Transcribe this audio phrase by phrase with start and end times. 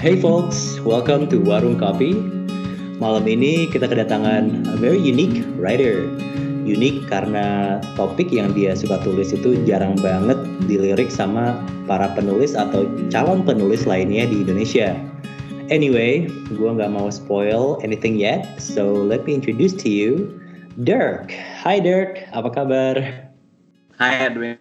[0.00, 2.16] Hey folks, welcome to Warung Kopi.
[2.96, 6.08] Malam ini kita kedatangan a very unique writer.
[6.64, 12.88] Unik karena topik yang dia suka tulis itu jarang banget dilirik sama para penulis atau
[13.12, 14.96] calon penulis lainnya di Indonesia.
[15.68, 20.32] Anyway, gue nggak mau spoil anything yet, so let me introduce to you
[20.80, 21.28] Dirk.
[21.60, 22.96] Hi Dirk, apa kabar?
[24.00, 24.56] Hai Edwin,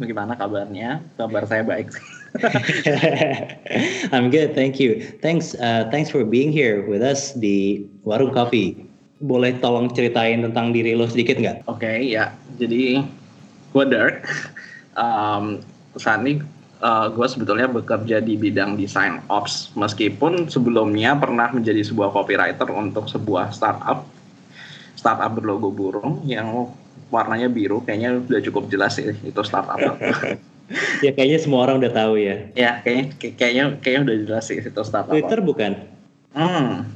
[0.00, 1.04] bagaimana kabarnya?
[1.20, 1.92] Kabar saya baik.
[4.14, 5.02] I'm good, thank you.
[5.22, 8.86] Thanks, uh, thanks for being here with us di Warung Kopi.
[9.20, 11.66] Boleh tolong ceritain tentang diri lo sedikit nggak?
[11.68, 12.32] Oke, okay, ya.
[12.56, 13.04] Jadi
[13.74, 14.24] gue Dirk.
[14.96, 15.60] Um,
[15.98, 16.40] saat ini
[16.80, 23.06] uh, gue sebetulnya bekerja di bidang design ops, meskipun sebelumnya pernah menjadi sebuah copywriter untuk
[23.10, 24.06] sebuah startup,
[24.96, 26.70] startup berlogo burung yang
[27.12, 27.82] warnanya biru.
[27.84, 29.76] Kayaknya udah cukup jelas sih itu startup.
[31.04, 32.36] ya kayaknya semua orang udah tahu ya.
[32.54, 35.10] Ya kayaknya kayaknya kayaknya udah jelas sih itu startup.
[35.10, 35.72] Twitter bukan?
[36.34, 36.86] Hmm.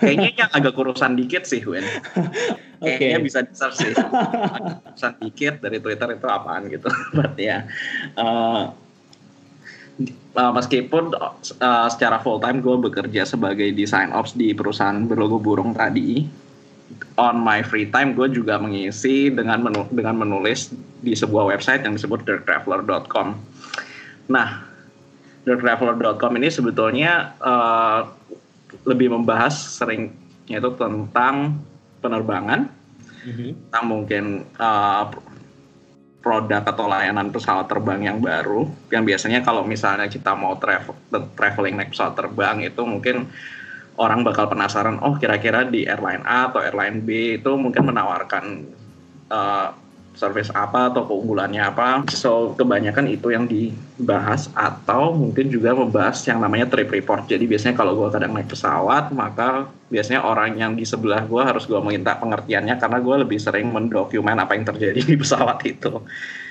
[0.00, 1.60] Kayaknya yang agak kurusan dikit sih.
[2.82, 3.22] Kayaknya okay.
[3.22, 3.92] bisa di search sih.
[3.94, 6.88] kurusan dikit dari Twitter itu apaan gitu.
[7.16, 7.68] Berarti ya.
[8.18, 8.74] Uh,
[10.34, 15.76] uh, meskipun uh, secara full time gue bekerja sebagai design ops di perusahaan berlogo burung
[15.76, 16.26] tadi,
[17.20, 20.72] on my free time gue juga mengisi dengan menu, dengan menulis
[21.04, 23.36] di sebuah website yang disebut dirttraveler.com.
[24.32, 24.48] Nah,
[25.44, 28.06] dirttraveler.com ini sebetulnya uh,
[28.88, 31.60] lebih membahas seringnya itu tentang
[32.00, 32.70] penerbangan,
[33.28, 33.50] mm-hmm.
[33.68, 34.24] tentang mungkin
[34.56, 35.10] uh,
[36.22, 40.94] produk atau layanan pesawat terbang yang baru, yang biasanya kalau misalnya kita mau travel
[41.34, 43.26] traveling naik pesawat terbang itu mungkin
[44.00, 48.44] orang bakal penasaran oh kira-kira di airline A atau airline B itu mungkin menawarkan
[49.28, 49.68] uh,
[50.12, 52.04] service apa atau keunggulannya apa.
[52.12, 57.28] So kebanyakan itu yang dibahas atau mungkin juga membahas yang namanya trip report.
[57.28, 61.64] Jadi biasanya kalau gue kadang naik pesawat maka biasanya orang yang di sebelah gue harus
[61.64, 65.92] gue minta pengertiannya karena gue lebih sering mendokumen apa yang terjadi di pesawat itu.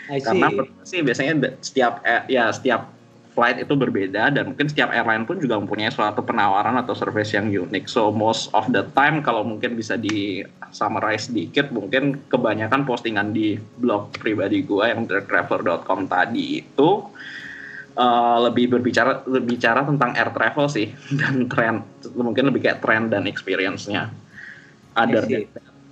[0.09, 0.51] Karena
[0.83, 3.00] sih biasanya setiap eh, ya setiap
[3.31, 7.47] flight itu berbeda dan mungkin setiap airline pun juga mempunyai suatu penawaran atau service yang
[7.47, 7.87] unik.
[7.87, 10.43] So most of the time kalau mungkin bisa di
[10.75, 16.89] summarize sedikit, mungkin kebanyakan postingan di blog pribadi gue yang traveler.com tadi itu
[17.95, 23.27] uh, lebih berbicara berbicara tentang air travel sih dan tren mungkin lebih kayak tren dan
[23.31, 24.11] experience-nya.
[24.91, 25.23] Ada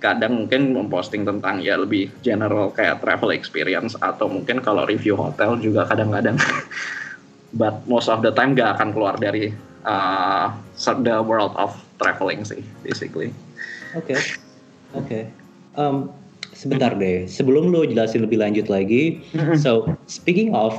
[0.00, 5.60] kadang mungkin memposting tentang ya lebih general kayak travel experience atau mungkin kalau review hotel
[5.60, 6.40] juga kadang-kadang
[7.54, 9.54] but most of the time gak akan keluar dari
[9.86, 10.52] uh,
[11.02, 13.34] the world of traveling sih basically.
[13.94, 14.18] Oke, okay.
[14.94, 15.06] oke.
[15.06, 15.22] Okay.
[15.78, 16.10] Um,
[16.54, 19.22] sebentar deh, sebelum lo jelasin lebih lanjut lagi,
[19.64, 20.76] so speaking of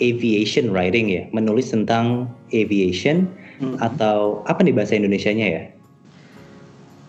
[0.00, 3.28] aviation writing ya, menulis tentang aviation
[3.58, 3.78] mm-hmm.
[3.80, 5.64] atau apa nih bahasa Indonesia-nya ya?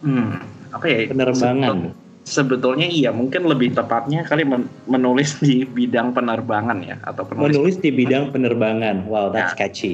[0.03, 0.43] Hmm,
[0.75, 0.97] apa ya?
[1.09, 1.95] Penerbangan
[2.33, 4.41] sebetulnya iya mungkin lebih tepatnya kali
[4.89, 9.59] menulis di bidang penerbangan ya atau penulis menulis di bidang penerbangan wow that's yeah.
[9.69, 9.93] catchy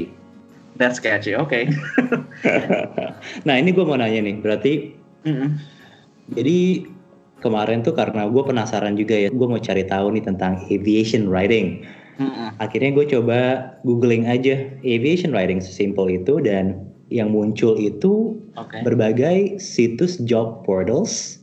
[0.80, 1.68] that's catchy oke okay.
[3.48, 4.96] nah ini gue mau nanya nih berarti
[5.28, 5.50] mm -hmm.
[6.40, 6.88] jadi
[7.44, 11.84] kemarin tuh karena gue penasaran juga ya gue mau cari tahu nih tentang aviation writing
[12.16, 12.48] mm -hmm.
[12.64, 13.40] akhirnya gue coba
[13.84, 18.86] googling aja aviation writing sesimpel itu dan yang muncul itu okay.
[18.86, 21.39] berbagai situs job portals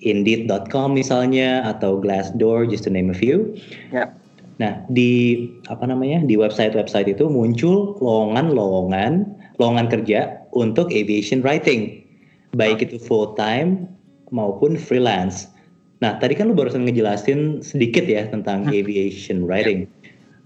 [0.00, 3.52] Indeed.com misalnya atau Glassdoor just to name a few.
[3.92, 4.16] Yep.
[4.60, 9.24] Nah di apa namanya di website-website itu muncul lowongan-lowongan
[9.56, 12.00] lowongan kerja untuk aviation writing,
[12.56, 13.88] baik itu full time
[14.32, 15.48] maupun freelance.
[16.00, 18.72] Nah tadi kan lu barusan ngejelasin sedikit ya tentang hmm.
[18.72, 19.88] aviation writing.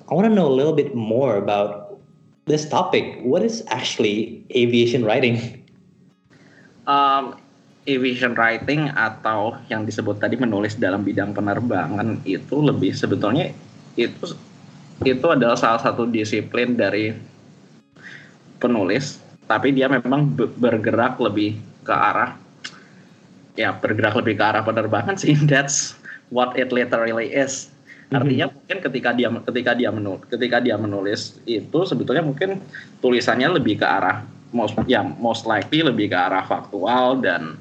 [0.07, 1.97] I want to know a little bit more about
[2.45, 3.23] this topic.
[3.25, 5.65] What is actually aviation writing?
[6.85, 7.41] Um,
[7.85, 13.53] aviation writing atau yang disebut tadi menulis dalam bidang penerbangan itu lebih sebetulnya
[13.95, 14.33] itu
[15.05, 17.13] itu adalah salah satu disiplin dari
[18.57, 22.41] penulis tapi dia memang bergerak lebih ke arah
[23.55, 25.93] ya bergerak lebih ke arah penerbangan sih that's
[26.33, 27.69] what it literally is
[28.09, 28.25] mhm.
[28.25, 28.57] artinya mm-hmm.
[28.65, 32.65] mungkin ketika dia ketika dia menulis ketika dia menulis itu sebetulnya mungkin
[33.05, 37.59] tulisannya lebih ke arah most ya most likely lebih ke arah faktual dan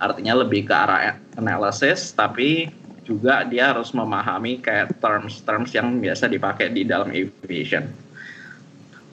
[0.00, 2.72] artinya lebih ke arah analysis tapi
[3.04, 7.90] juga dia harus memahami kayak terms-terms yang biasa dipakai di dalam aviation.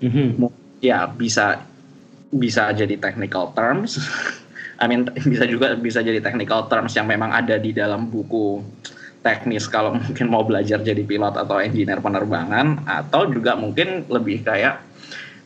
[0.05, 0.47] Mm-hmm.
[0.85, 1.65] Ya bisa
[2.29, 3.97] bisa jadi technical terms.
[4.81, 8.61] I mean bisa juga bisa jadi technical terms yang memang ada di dalam buku
[9.25, 14.86] teknis kalau mungkin mau belajar jadi pilot atau engineer penerbangan atau juga mungkin lebih kayak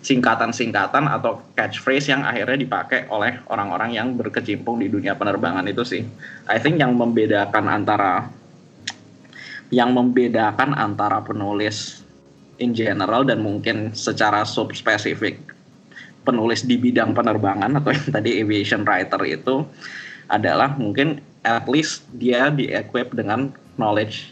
[0.01, 6.01] singkatan-singkatan atau catchphrase yang akhirnya dipakai oleh orang-orang yang berkecimpung di dunia penerbangan itu sih.
[6.49, 8.29] I think yang membedakan antara
[9.71, 12.03] yang membedakan antara penulis
[12.59, 15.39] in general dan mungkin secara subspesifik
[16.21, 19.65] penulis di bidang penerbangan atau yang tadi aviation writer itu
[20.29, 23.49] adalah mungkin at least dia di-equip dengan
[23.81, 24.29] knowledge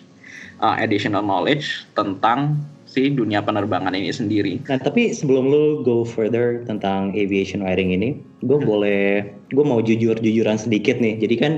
[0.61, 4.57] uh, additional knowledge tentang si dunia penerbangan ini sendiri.
[4.65, 8.65] Nah, tapi sebelum lu go further tentang aviation writing ini, gue hmm.
[8.65, 11.21] boleh, gue mau jujur-jujuran sedikit nih.
[11.21, 11.53] Jadi kan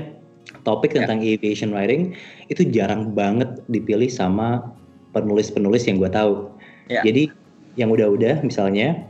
[0.68, 1.04] topik ya.
[1.04, 1.32] tentang yeah.
[1.32, 2.12] aviation writing
[2.52, 4.60] itu jarang banget dipilih sama
[5.16, 6.52] penulis-penulis yang gue tahu.
[6.92, 7.00] Yeah.
[7.08, 7.32] Jadi
[7.80, 9.00] yang udah-udah misalnya,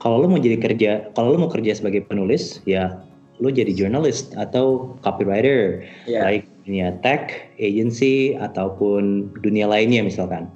[0.00, 2.96] kalau lu mau jadi kerja, kalau lu mau kerja sebagai penulis, ya
[3.44, 6.24] lu jadi journalist atau copywriter, yeah.
[6.24, 10.48] like dunia tech, agency ataupun dunia lainnya misalkan.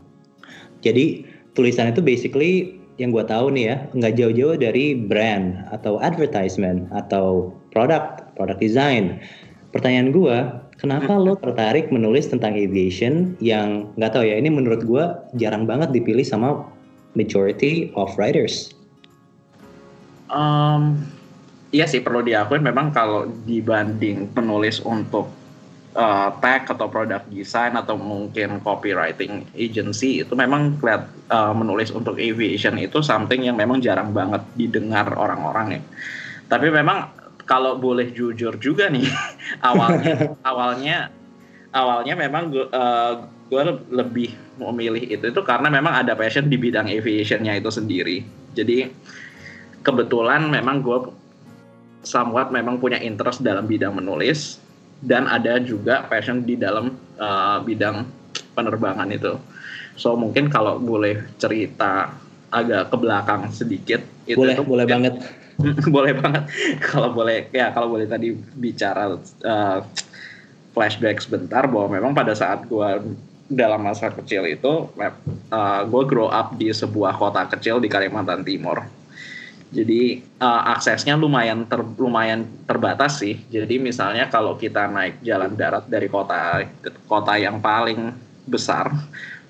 [0.83, 1.25] Jadi
[1.55, 7.55] tulisan itu basically yang gue tahu nih ya nggak jauh-jauh dari brand atau advertisement atau
[7.73, 9.17] produk produk design.
[9.73, 10.37] Pertanyaan gue,
[10.77, 15.05] kenapa lo tertarik menulis tentang aviation yang nggak tahu ya ini menurut gue
[15.41, 16.69] jarang banget dipilih sama
[17.17, 18.77] majority of writers?
[20.29, 21.01] Um,
[21.73, 25.29] iya sih perlu diakui memang kalau dibanding penulis untuk
[25.97, 32.17] uh, tech atau product design atau mungkin copywriting agency itu memang lihat uh, menulis untuk
[32.17, 35.83] aviation itu something yang memang jarang banget didengar orang-orang ya.
[36.49, 37.09] Tapi memang
[37.45, 39.07] kalau boleh jujur juga nih
[39.71, 40.15] awalnya
[40.51, 40.97] awalnya
[41.73, 43.15] awalnya memang gue uh,
[43.53, 43.63] gue
[43.93, 48.25] lebih memilih itu itu karena memang ada passion di bidang aviationnya itu sendiri.
[48.57, 48.89] Jadi
[49.85, 50.99] kebetulan memang gue
[52.03, 54.59] somewhat memang punya interest dalam bidang menulis
[55.03, 58.07] dan ada juga passion di dalam uh, bidang
[58.55, 59.35] penerbangan itu.
[59.99, 62.15] So mungkin kalau boleh cerita
[62.53, 65.15] agak ke belakang sedikit itu boleh itu boleh banget.
[65.95, 66.49] Boleh banget.
[66.81, 69.79] Kalau boleh ya kalau boleh tadi bicara uh,
[70.73, 73.15] flashback sebentar bahwa memang pada saat gue
[73.53, 75.13] dalam masa kecil itu uh,
[75.53, 78.81] eh, gue grow up di sebuah kota kecil di Kalimantan Timur
[79.73, 83.41] jadi uh, aksesnya lumayan ter, lumayan terbatas sih.
[83.49, 86.61] Jadi misalnya kalau kita naik jalan darat dari kota
[87.09, 88.13] kota yang paling
[88.45, 88.93] besar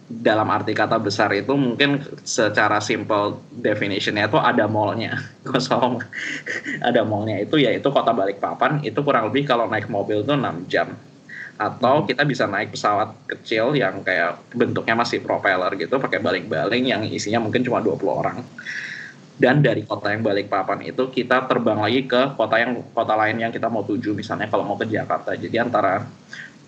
[0.06, 5.16] dalam arti kata besar itu mungkin secara simple definitionnya itu ada mallnya
[5.48, 6.04] kosong
[6.84, 10.92] ada mallnya itu yaitu kota Balikpapan itu kurang lebih kalau naik mobil itu 6 jam
[11.56, 12.12] atau hmm.
[12.12, 17.40] kita bisa naik pesawat kecil yang kayak bentuknya masih propeller gitu pakai baling-baling yang isinya
[17.40, 18.44] mungkin cuma 20 orang
[19.40, 23.36] dan dari kota yang balik papan itu kita terbang lagi ke kota yang kota lain
[23.40, 25.32] yang kita mau tuju misalnya kalau mau ke Jakarta.
[25.32, 26.04] Jadi antara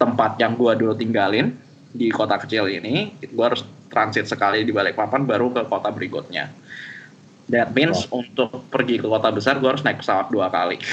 [0.01, 1.53] tempat yang gua dulu tinggalin
[1.95, 3.63] di kota kecil ini gua harus
[3.93, 6.51] transit sekali di balik papan baru ke kota berikutnya.
[7.53, 8.25] That means oh.
[8.25, 10.81] untuk pergi ke kota besar gua harus naik pesawat dua kali.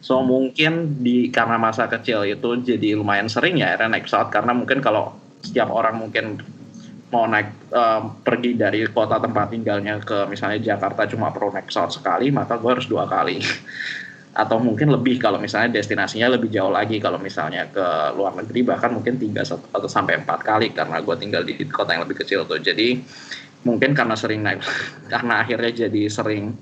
[0.00, 4.32] So mungkin di karena masa kecil itu jadi lumayan sering ya akhirnya naik pesawat.
[4.32, 5.12] Karena mungkin kalau
[5.44, 6.40] setiap orang mungkin
[7.10, 11.90] mau naik uh, pergi dari kota tempat tinggalnya ke misalnya Jakarta cuma perlu naik pesawat
[11.90, 13.42] sekali maka gue harus dua kali.
[14.30, 18.94] Atau mungkin lebih kalau misalnya destinasinya lebih jauh lagi kalau misalnya ke luar negeri bahkan
[18.94, 22.62] mungkin tiga atau sampai empat kali karena gue tinggal di kota yang lebih kecil tuh.
[22.62, 22.94] Jadi
[23.66, 24.62] mungkin karena sering naik
[25.12, 26.54] karena akhirnya jadi sering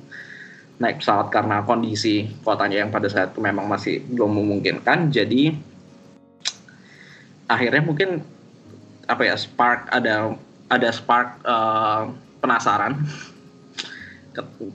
[0.80, 5.12] naik pesawat karena kondisi kotanya yang pada saat itu memang masih belum memungkinkan.
[5.12, 5.52] Jadi
[7.52, 8.37] akhirnya mungkin
[9.08, 10.36] apa ya spark ada
[10.68, 13.00] ada spark uh, penasaran.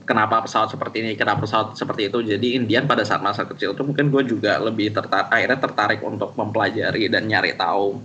[0.04, 2.20] Kenapa pesawat seperti ini, kenapa pesawat seperti itu.
[2.20, 6.36] Jadi Indian pada saat masa kecil itu mungkin gue juga lebih tertarik, akhirnya tertarik untuk
[6.36, 7.96] mempelajari dan nyari tahu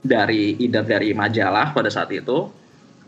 [0.00, 2.48] dari either dari majalah pada saat itu.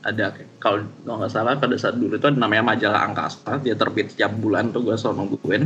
[0.05, 4.33] Ada kalau nggak salah pada saat dulu itu ada namanya majalah angkasa dia terbit setiap
[4.37, 5.65] bulan tuh gue selalu nungguin.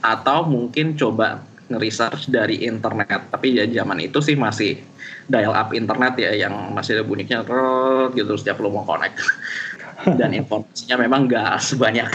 [0.00, 4.80] Atau mungkin coba nge-research dari internet tapi ya zaman itu sih masih
[5.28, 7.40] dial up internet ya yang masih ada bunyinya
[8.12, 9.16] gitu setiap lo mau connect.
[10.20, 12.10] Dan informasinya memang nggak sebanyak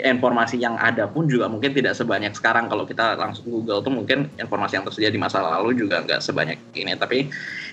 [0.00, 2.70] informasi yang ada pun juga mungkin tidak sebanyak sekarang.
[2.70, 6.56] Kalau kita langsung Google tuh mungkin informasi yang tersedia di masa lalu juga nggak sebanyak
[6.76, 6.96] ini.
[6.96, 7.28] Tapi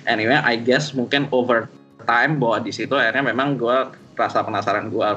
[0.09, 1.71] anyway I guess mungkin over
[2.03, 3.77] time bahwa di situ akhirnya memang gue
[4.17, 5.09] rasa penasaran gue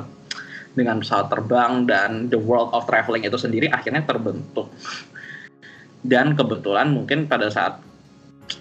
[0.74, 4.70] dengan pesawat terbang dan the world of traveling itu sendiri akhirnya terbentuk.
[6.00, 7.89] Dan kebetulan mungkin pada saat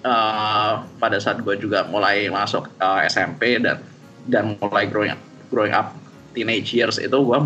[0.05, 3.81] uh, pada saat gue juga mulai masuk uh, eh, SMP dan
[4.29, 5.97] dan mulai growing up, growing up
[6.37, 7.39] teenage years itu gue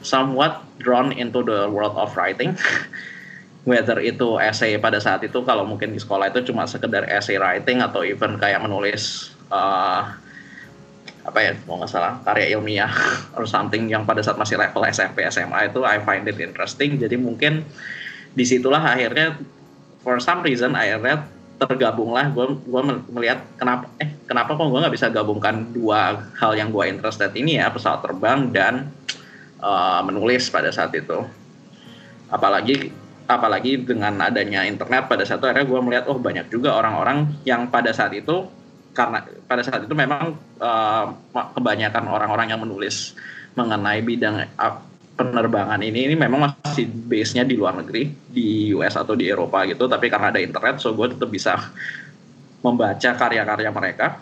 [0.00, 2.56] somewhat drawn into the world of writing.
[3.68, 7.84] Whether itu essay pada saat itu kalau mungkin di sekolah itu cuma sekedar essay writing
[7.84, 10.16] atau even kayak menulis uh,
[11.20, 12.88] apa ya mau nggak salah karya ilmiah
[13.36, 16.96] or something yang pada saat masih level SMP SMA itu I find it interesting.
[16.96, 17.68] Jadi mungkin
[18.32, 19.36] di situlah akhirnya
[20.00, 21.28] for some reason akhirnya
[21.60, 22.32] tergabunglah.
[22.32, 26.84] Gue gue melihat kenapa eh kenapa kok gue nggak bisa gabungkan dua hal yang gue
[26.88, 28.88] interested ini ya pesawat terbang dan
[29.60, 31.20] uh, menulis pada saat itu.
[32.32, 32.88] Apalagi
[33.30, 37.70] apalagi dengan adanya internet pada saat itu akhirnya gue melihat oh banyak juga orang-orang yang
[37.70, 38.48] pada saat itu
[38.90, 41.06] karena pada saat itu memang uh,
[41.54, 43.14] kebanyakan orang-orang yang menulis
[43.54, 44.50] mengenai bidang
[45.20, 49.84] penerbangan ini ini memang masih base-nya di luar negeri di US atau di Eropa gitu
[49.84, 51.60] tapi karena ada internet so gue tetap bisa
[52.64, 54.16] membaca karya-karya mereka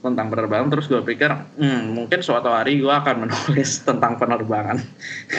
[0.00, 1.30] tentang penerbangan terus gue pikir
[1.60, 4.80] hmm, mungkin suatu hari gue akan menulis tentang penerbangan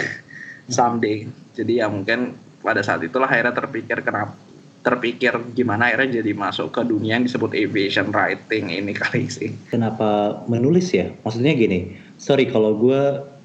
[0.77, 1.25] someday
[1.57, 4.37] jadi ya mungkin pada saat itulah akhirnya terpikir kenapa
[4.83, 9.55] terpikir gimana akhirnya jadi masuk ke dunia yang disebut aviation writing ini kali sih.
[9.71, 11.07] Kenapa menulis ya?
[11.23, 13.01] Maksudnya gini, sorry kalau gue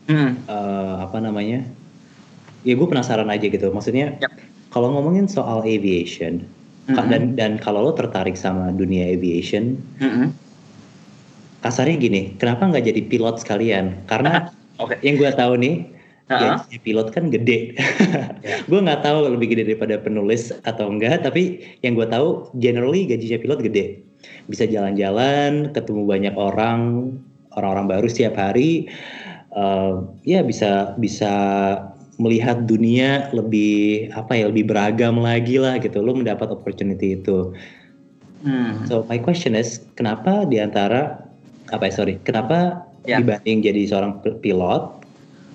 [0.08, 0.48] hmm.
[0.48, 1.62] uh, apa namanya,
[2.64, 3.68] ya gue penasaran aja gitu.
[3.70, 4.32] Maksudnya yep.
[4.74, 6.42] kalau ngomongin soal aviation
[6.88, 7.08] mm -hmm.
[7.12, 10.26] dan dan kalau lo tertarik sama dunia aviation, mm -hmm.
[11.62, 13.94] kasarnya gini, kenapa nggak jadi pilot sekalian?
[14.10, 14.48] Karena
[14.82, 14.96] okay.
[15.04, 15.98] yang gue tahu nih
[16.28, 16.60] uh-huh.
[16.68, 17.72] ya pilot kan gede.
[18.44, 18.60] yeah.
[18.68, 23.40] gue nggak tahu lebih gede daripada penulis atau enggak, tapi yang gue tahu generally gajinya
[23.40, 23.84] pilot gede.
[24.48, 27.12] Bisa jalan-jalan, ketemu banyak orang,
[27.56, 28.88] orang-orang baru setiap hari.
[29.58, 31.34] Uh, ya bisa bisa
[32.22, 35.98] melihat dunia lebih apa ya lebih beragam lagi lah gitu.
[35.98, 37.50] Lo mendapat opportunity itu.
[38.46, 38.86] Hmm.
[38.86, 41.26] So my question is, kenapa di antara
[41.74, 43.18] apa ya sorry, kenapa yeah.
[43.18, 44.97] dibanding jadi seorang pilot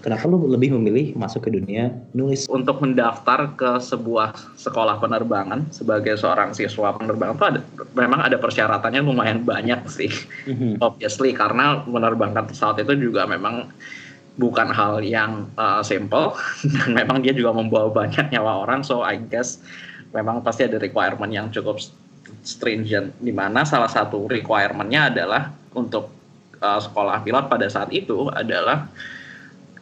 [0.04, 2.44] Kenapa lu lebih memilih masuk ke dunia nulis?
[2.52, 7.60] Untuk mendaftar ke sebuah sekolah penerbangan sebagai seorang siswa penerbangan itu ada
[7.96, 10.12] memang ada persyaratannya lumayan banyak sih.
[10.44, 10.84] Mm-hmm.
[10.84, 13.72] Obviously karena menerbangkan pesawat itu juga memang
[14.36, 16.36] bukan hal yang uh, simple
[16.76, 19.64] dan memang dia juga membawa banyak nyawa orang so I guess
[20.12, 21.80] memang pasti ada requirement yang cukup
[22.44, 26.10] stringent di mana salah satu requirementnya adalah untuk
[26.60, 28.90] uh, sekolah pilot pada saat itu adalah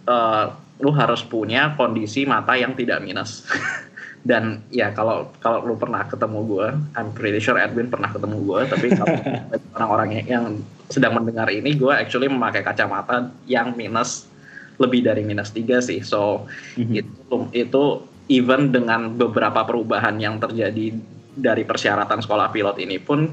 [0.08, 3.46] uh, lu harus punya kondisi mata yang tidak minus.
[4.22, 8.60] Dan ya kalau kalau lu pernah ketemu gue, I'm pretty sure Edwin pernah ketemu gue,
[8.70, 9.18] tapi kalau
[9.82, 10.62] orang-orang yang
[10.94, 14.30] sedang mendengar ini, gue actually memakai kacamata yang minus
[14.78, 16.06] lebih dari minus tiga sih.
[16.06, 16.46] So
[16.78, 16.94] mm-hmm.
[17.02, 17.84] itu itu
[18.30, 20.94] even dengan beberapa perubahan yang terjadi
[21.34, 23.32] dari persyaratan sekolah pilot ini pun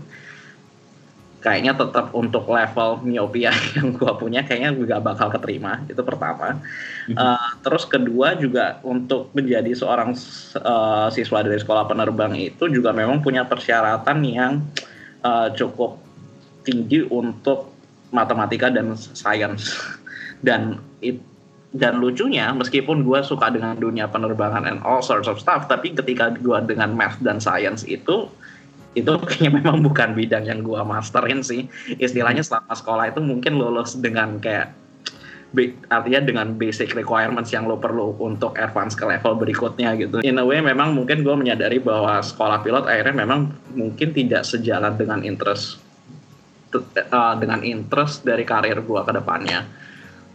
[1.39, 5.83] kayaknya tetap untuk level miopia yang gue punya kayaknya gak bakal keterima.
[5.87, 6.59] Itu pertama.
[6.59, 7.17] Mm-hmm.
[7.17, 10.13] uh, terus kedua juga untuk menjadi seorang
[10.61, 14.53] uh, siswa dari sekolah penerbang itu juga memang punya persyaratan yang
[15.23, 16.03] uh, cukup
[16.67, 17.71] tinggi untuk
[18.11, 19.73] matematika dan sains.
[20.39, 21.19] Dan it,
[21.75, 26.33] dan lucunya meskipun gue suka dengan dunia penerbangan and all sorts of stuff tapi ketika
[26.33, 28.31] gue dengan math dan science itu
[29.01, 31.67] itu kayaknya memang bukan bidang yang gua masterin sih
[31.99, 34.75] istilahnya selama sekolah itu mungkin lulus dengan kayak
[35.89, 40.21] artinya dengan basic requirements yang lo perlu untuk advance ke level berikutnya gitu.
[40.21, 45.01] In a way memang mungkin gue menyadari bahwa sekolah pilot akhirnya memang mungkin tidak sejalan
[45.01, 45.81] dengan interest
[46.77, 49.65] uh, dengan interest dari karir gue ke depannya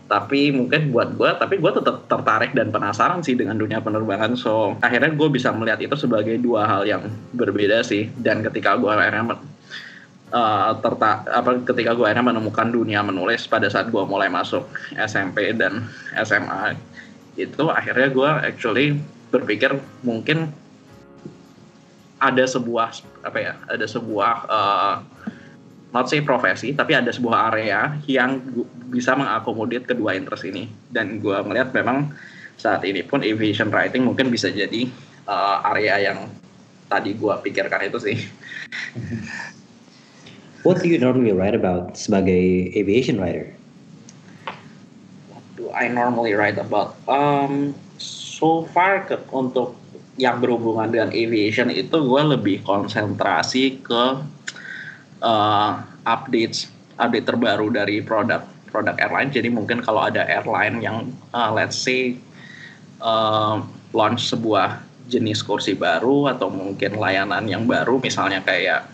[0.04, 4.36] tapi mungkin buat gue tapi gue tetap tertarik dan penasaran sih dengan dunia penerbangan.
[4.36, 8.12] So akhirnya gue bisa melihat itu sebagai dua hal yang berbeda sih.
[8.14, 9.40] Dan ketika gue akhirnya
[10.34, 14.66] uh, terta apa ketika gue akhirnya menemukan dunia menulis pada saat gue mulai masuk
[14.98, 15.88] SMP dan
[16.26, 16.76] SMA
[17.38, 18.88] itu akhirnya gue actually
[19.34, 19.74] berpikir
[20.06, 20.54] mungkin
[22.22, 22.94] ada sebuah
[23.26, 24.96] apa ya ada sebuah uh,
[25.94, 28.42] not say profesi, tapi ada sebuah area yang
[28.90, 30.66] bisa mengakomodir kedua interest ini.
[30.90, 32.10] Dan gue melihat memang
[32.58, 34.90] saat ini pun aviation writing mungkin bisa jadi
[35.30, 36.30] uh, area yang
[36.90, 38.18] tadi gue pikirkan itu sih.
[40.64, 43.52] What do you normally write about sebagai aviation writer?
[45.28, 46.96] What do I normally write about?
[47.04, 49.76] Um, so far ke, untuk
[50.16, 54.24] yang berhubungan dengan aviation itu gue lebih konsentrasi ke
[55.24, 59.30] uh, updates update terbaru dari produk produk airline.
[59.30, 62.18] Jadi mungkin kalau ada airline yang uh, let's say
[63.01, 63.62] uh,
[63.94, 68.88] launch sebuah jenis kursi baru atau mungkin layanan yang baru, misalnya kayak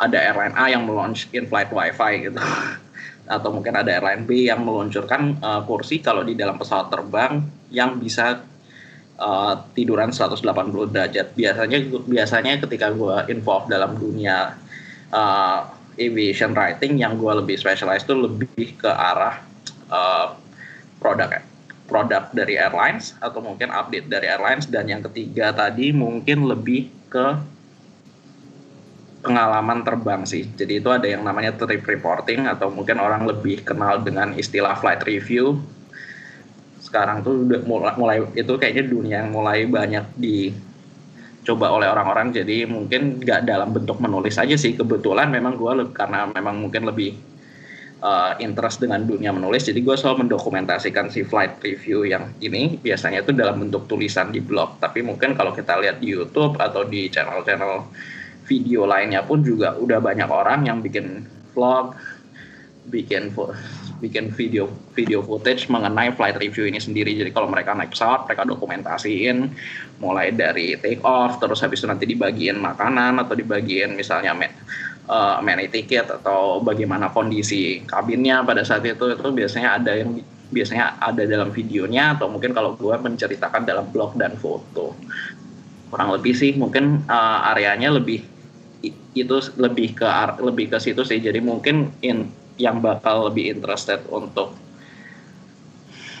[0.00, 2.40] ada airline A yang melaunch in-flight WiFi gitu,
[3.34, 7.98] atau mungkin ada airline B yang meluncurkan uh, kursi kalau di dalam pesawat terbang yang
[8.00, 8.40] bisa
[9.20, 10.40] uh, tiduran 180
[10.90, 11.34] derajat.
[11.36, 14.63] Biasanya biasanya ketika gue involved dalam dunia
[15.12, 15.68] uh,
[15.98, 19.42] aviation writing yang gue lebih specialized tuh lebih ke arah
[19.90, 20.34] uh,
[20.98, 21.42] produk ya
[21.84, 27.36] produk dari airlines atau mungkin update dari airlines dan yang ketiga tadi mungkin lebih ke
[29.24, 30.44] pengalaman terbang sih.
[30.52, 35.00] Jadi itu ada yang namanya trip reporting atau mungkin orang lebih kenal dengan istilah flight
[35.08, 35.60] review.
[36.84, 40.04] Sekarang tuh udah mulai, mulai itu kayaknya dunia yang mulai banyak
[41.44, 42.32] dicoba oleh orang-orang.
[42.32, 44.72] Jadi mungkin nggak dalam bentuk menulis aja sih.
[44.72, 47.34] Kebetulan memang gue karena memang mungkin lebih
[48.04, 53.24] uh, interest dengan dunia menulis jadi gue selalu mendokumentasikan si flight review yang ini biasanya
[53.24, 57.08] itu dalam bentuk tulisan di blog tapi mungkin kalau kita lihat di YouTube atau di
[57.08, 57.88] channel-channel
[58.44, 61.24] video lainnya pun juga udah banyak orang yang bikin
[61.56, 61.96] vlog
[62.92, 63.32] bikin
[64.02, 67.14] bikin video video footage mengenai flight review ini sendiri.
[67.14, 69.50] Jadi kalau mereka naik pesawat, mereka dokumentasiin
[70.02, 74.34] mulai dari take off, terus habis itu nanti dibagiin makanan atau dibagiin misalnya
[75.06, 79.14] uh, many ticket atau bagaimana kondisi kabinnya pada saat itu.
[79.14, 80.18] Itu biasanya ada yang
[80.54, 84.94] biasanya ada dalam videonya atau mungkin kalau gue menceritakan dalam blog dan foto.
[85.90, 88.34] Kurang lebih sih mungkin uh, areanya lebih
[89.14, 90.06] itu lebih ke
[90.42, 91.22] lebih ke situ sih.
[91.22, 92.28] Jadi mungkin in,
[92.60, 94.54] yang bakal lebih interested untuk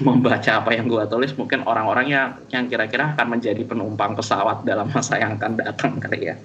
[0.02, 4.90] membaca apa yang gue tulis mungkin orang-orang yang yang kira-kira akan menjadi penumpang pesawat dalam
[4.90, 6.36] masa yang akan datang kali ya.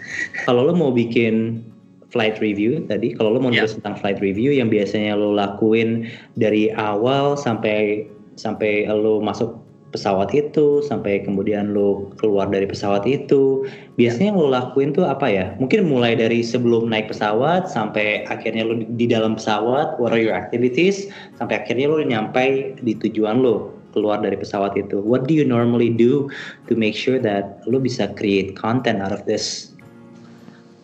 [0.45, 1.65] Kalau lo mau bikin
[2.13, 3.77] flight review tadi kalau lo mau nulis yeah.
[3.81, 8.05] tentang flight review yang biasanya lo lakuin dari awal sampai
[8.37, 9.57] sampai lo masuk
[9.89, 13.65] pesawat itu sampai kemudian lo keluar dari pesawat itu.
[13.97, 15.45] Biasanya yang lo lakuin tuh apa ya?
[15.57, 20.37] Mungkin mulai dari sebelum naik pesawat sampai akhirnya lo di dalam pesawat what are your
[20.37, 21.09] activities?
[21.41, 25.01] Sampai akhirnya lo nyampe di tujuan lo keluar dari pesawat itu.
[25.01, 26.29] What do you normally do
[26.69, 29.73] to make sure that lo bisa create content out of this?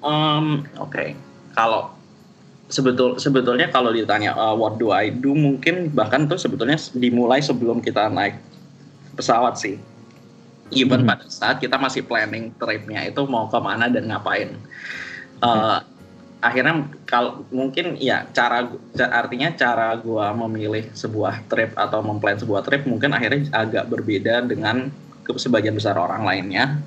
[0.05, 1.09] Um, Oke, okay.
[1.57, 1.89] kalau
[2.69, 7.81] sebetul sebetulnya kalau ditanya uh, what do I do mungkin bahkan tuh sebetulnya dimulai sebelum
[7.81, 8.37] kita naik
[9.15, 9.79] pesawat sih.
[10.73, 11.09] Even hmm.
[11.09, 14.57] pada saat kita masih planning tripnya itu mau ke mana dan ngapain.
[15.41, 15.93] Uh, hmm.
[16.45, 16.73] Akhirnya
[17.09, 18.69] kalau mungkin ya cara
[19.09, 24.93] artinya cara gua memilih sebuah trip atau memplan sebuah trip mungkin akhirnya agak berbeda dengan
[25.25, 26.85] sebagian besar orang lainnya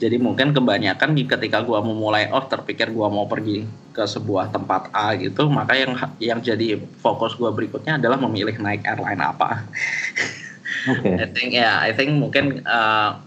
[0.00, 5.12] jadi mungkin kebanyakan ketika gua memulai oh terpikir gua mau pergi ke sebuah tempat A
[5.20, 9.60] gitu, maka yang yang jadi fokus gua berikutnya adalah memilih naik airline apa.
[10.86, 11.14] Okay.
[11.18, 13.18] I think ya, yeah, I think mungkin uh,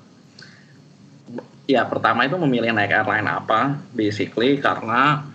[1.69, 5.27] ya pertama itu memilih naik airline apa, basically karena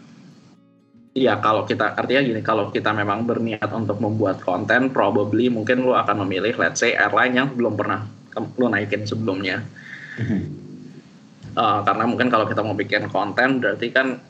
[1.16, 5.96] ya kalau kita artinya gini kalau kita memang berniat untuk membuat konten probably mungkin lu
[5.96, 8.06] akan memilih let's say airline yang belum pernah
[8.56, 9.66] lu naikin sebelumnya.
[10.18, 10.68] Mm -hmm
[11.58, 14.22] uh, karena mungkin kalau kita mau bikin konten berarti kan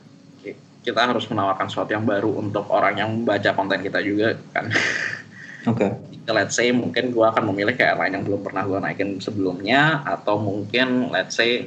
[0.79, 4.71] kita harus menawarkan sesuatu yang baru untuk orang yang membaca konten kita juga kan.
[5.67, 5.89] Oke.
[5.89, 5.91] Okay.
[6.29, 10.37] let's say mungkin gue akan memilih kayak airline yang belum pernah gue naikin sebelumnya atau
[10.37, 11.65] mungkin let's say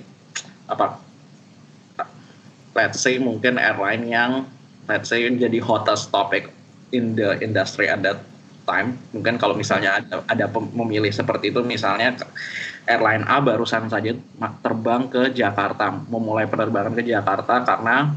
[0.70, 1.02] apa
[2.78, 4.46] let's say mungkin airline yang
[4.86, 6.54] let's say jadi hottest topic
[6.94, 8.22] in the industry at that
[8.62, 12.14] time mungkin kalau misalnya ada, ada memilih seperti itu misalnya
[12.86, 14.14] airline A barusan saja
[14.62, 18.10] terbang ke Jakarta, memulai penerbangan ke Jakarta karena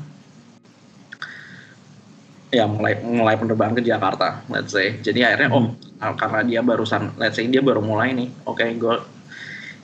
[2.54, 4.98] ya mulai mulai penerbangan ke Jakarta, let's say.
[5.02, 6.02] Jadi akhirnya oh, hmm.
[6.02, 8.96] oh karena dia barusan, let's say dia baru mulai nih, oke okay, gue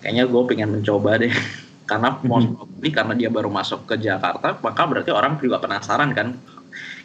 [0.02, 1.34] kayaknya gue pengen mencoba deh.
[1.90, 2.24] karena hmm.
[2.24, 6.38] most probably karena dia baru masuk ke Jakarta, maka berarti orang juga penasaran kan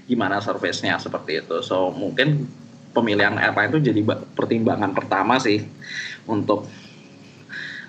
[0.06, 1.58] gimana service-nya seperti itu.
[1.66, 2.46] So mungkin
[2.94, 4.00] pemilihan airline itu jadi
[4.32, 5.60] pertimbangan pertama sih
[6.24, 6.64] untuk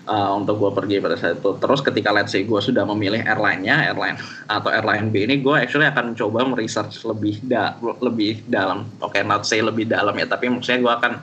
[0.08, 1.52] uh, untuk gue pergi pada saat itu.
[1.60, 4.18] Terus ketika let's say gue sudah memilih airline-nya, airline
[4.48, 8.88] atau airline B ini, gue actually akan coba meresearch lebih da lebih dalam.
[9.04, 11.14] Oke, okay, not say lebih dalam ya, tapi maksudnya gue akan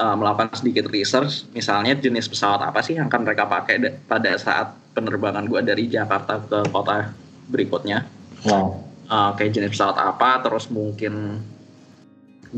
[0.00, 1.46] uh, melakukan sedikit research.
[1.52, 6.42] Misalnya jenis pesawat apa sih yang akan mereka pakai pada saat penerbangan gue dari Jakarta
[6.42, 7.12] ke kota
[7.52, 8.08] berikutnya.
[8.48, 8.88] Wow.
[9.08, 11.40] Uh, kayak jenis pesawat apa, terus mungkin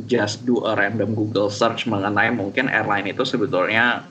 [0.06, 4.06] just do a random Google search mengenai mungkin airline itu sebetulnya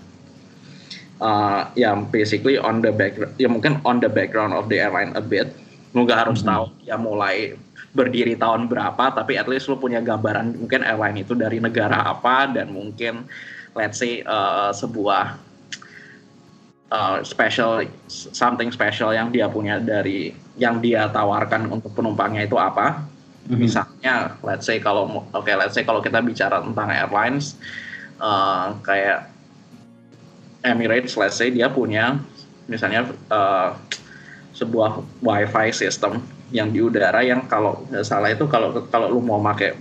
[1.19, 5.23] uh, yang basically on the background ya mungkin on the background of the airline a
[5.23, 5.53] bit
[5.93, 6.73] lu gak harus mm-hmm.
[6.73, 7.55] tahu ya mulai
[7.91, 12.45] berdiri tahun berapa tapi at least lu punya gambaran mungkin airline itu dari negara apa
[12.53, 13.25] dan mungkin
[13.73, 15.41] let's say uh, sebuah
[16.93, 23.01] uh, special something special yang dia punya dari yang dia tawarkan untuk penumpangnya itu apa
[23.49, 23.57] mm-hmm.
[23.57, 27.57] misalnya let's say kalau oke okay, let's say kalau kita bicara tentang airlines
[28.21, 29.38] uh, kayak
[30.63, 32.19] Emirates let's say dia punya
[32.67, 33.73] misalnya uh,
[34.53, 36.19] sebuah wifi system
[36.51, 39.77] yang di udara yang kalau nggak salah itu kalau kalau lu mau pakai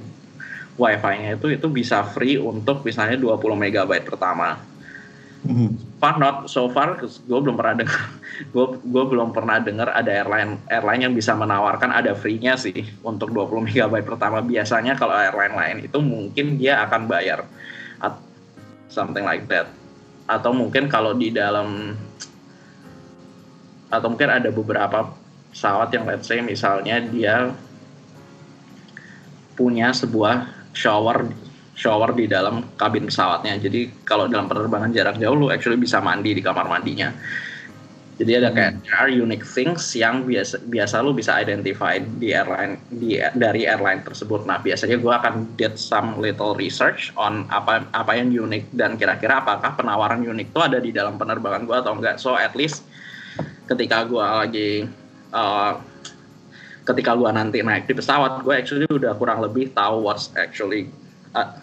[0.78, 4.62] wifi-nya itu itu bisa free untuk misalnya 20 megabyte pertama.
[5.38, 5.98] Mm-hmm.
[6.02, 7.98] Far not so far, gue belum pernah dengar,
[8.54, 13.34] gue gue belum pernah dengar ada airline airline yang bisa menawarkan ada free-nya sih untuk
[13.34, 14.38] 20 megabyte pertama.
[14.42, 17.42] Biasanya kalau airline lain itu mungkin dia akan bayar
[18.88, 19.68] something like that.
[20.28, 21.96] Atau mungkin kalau di dalam
[23.88, 25.16] atau mungkin ada beberapa
[25.48, 27.56] pesawat yang let's say misalnya dia
[29.56, 31.32] punya sebuah shower
[31.78, 33.56] shower di dalam kabin pesawatnya.
[33.56, 37.14] Jadi kalau dalam penerbangan jarak jauh lu actually bisa mandi di kamar mandinya.
[38.18, 42.74] Jadi ada kayak there are unique things yang biasa biasa lu bisa identify di airline
[42.90, 44.42] di dari airline tersebut.
[44.42, 49.38] Nah biasanya gue akan did some little research on apa apa yang unik dan kira-kira
[49.38, 52.18] apakah penawaran unik itu ada di dalam penerbangan gue atau enggak.
[52.18, 52.82] So at least
[53.70, 54.70] ketika gue lagi
[55.30, 55.78] uh,
[56.88, 60.90] ketika gue nanti naik di pesawat gue actually udah kurang lebih tahu what's actually
[61.38, 61.54] uh,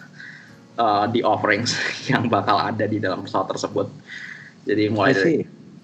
[0.78, 1.76] uh, the offerings
[2.10, 3.92] yang bakal ada di dalam pesawat tersebut
[4.64, 5.36] jadi mulai dari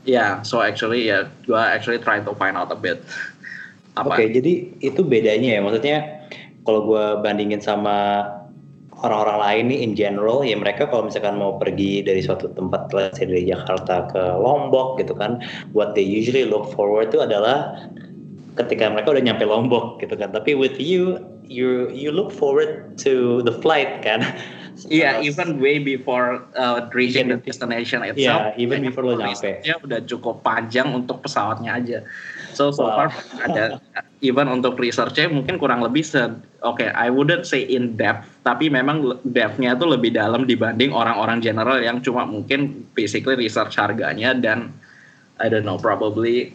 [0.05, 3.03] yeah, so actually ya yeah, gue actually trying to find out a bit
[4.01, 5.61] Oke, okay, jadi itu bedanya ya.
[5.61, 6.25] Maksudnya
[6.65, 8.25] kalau gue bandingin sama
[9.05, 13.21] orang-orang lain nih in general, ya mereka kalau misalkan mau pergi dari suatu tempat, let's
[13.21, 15.45] say dari Jakarta ke Lombok gitu kan,
[15.77, 17.77] what they usually look forward to adalah
[18.57, 20.33] ketika mereka udah nyampe Lombok gitu kan.
[20.33, 24.25] Tapi with you, you you look forward to the flight kan.
[24.89, 28.55] Iya, yeah, even way before uh, reaching the destination itself.
[28.55, 29.63] Yeah, even before lo nyampe.
[29.63, 31.99] Ya udah cukup panjang untuk pesawatnya aja.
[32.57, 33.07] So so wow.
[33.07, 33.09] far
[33.43, 33.79] ada
[34.29, 36.21] even untuk researchnya mungkin kurang lebih se
[36.63, 41.43] oke okay, I wouldn't say in depth tapi memang depthnya tuh lebih dalam dibanding orang-orang
[41.43, 44.71] general yang cuma mungkin basically research harganya dan
[45.43, 46.55] I don't know probably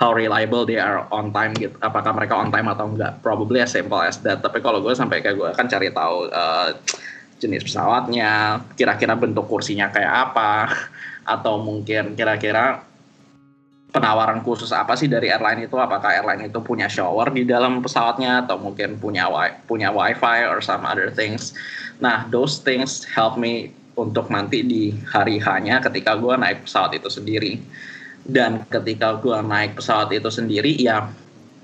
[0.00, 1.76] how reliable they are on time gitu.
[1.84, 3.20] Apakah mereka on time atau enggak?
[3.20, 4.40] Probably as simple as that.
[4.40, 6.72] Tapi kalau gue sampai kayak gue akan cari tahu uh,
[7.40, 10.70] jenis pesawatnya, kira-kira bentuk kursinya kayak apa,
[11.34, 12.84] atau mungkin kira-kira
[13.90, 15.74] penawaran khusus apa sih dari airline itu?
[15.74, 20.62] Apakah airline itu punya shower di dalam pesawatnya atau mungkin punya wi punya wifi or
[20.62, 21.56] some other things?
[21.98, 27.10] Nah, those things help me untuk nanti di hari hanya ketika gue naik pesawat itu
[27.10, 27.60] sendiri
[28.24, 31.10] dan ketika gue naik pesawat itu sendiri ya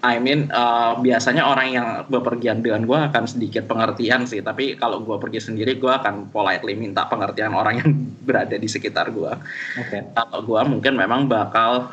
[0.07, 4.39] I mean uh, biasanya orang yang bepergian dengan gue akan sedikit pengertian sih.
[4.39, 7.91] Tapi kalau gue pergi sendiri gue akan politely minta pengertian orang yang
[8.27, 9.33] berada di sekitar gue
[9.79, 10.03] okay.
[10.15, 11.91] kalau gue mungkin memang bakal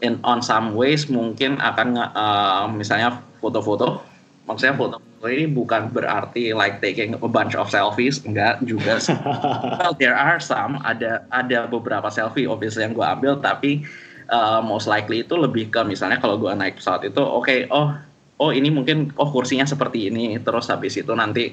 [0.00, 4.00] in on some ways mungkin akan uh, misalnya foto-foto.
[4.48, 4.96] Maksudnya foto
[5.28, 9.02] ini bukan berarti like taking a bunch of selfies enggak juga
[9.76, 10.80] well there are some.
[10.86, 13.84] Ada ada beberapa selfie obviously yang gue ambil tapi
[14.30, 17.92] uh, most likely itu lebih ke misalnya kalau gue naik pesawat itu oke okay, oh
[18.38, 21.52] oh ini mungkin oh kursinya seperti ini terus habis itu nanti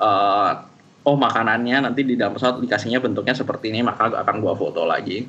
[0.00, 0.52] uh,
[1.06, 5.24] oh makanannya nanti di dalam pesawat dikasihnya bentuknya seperti ini maka akan gue foto lagi.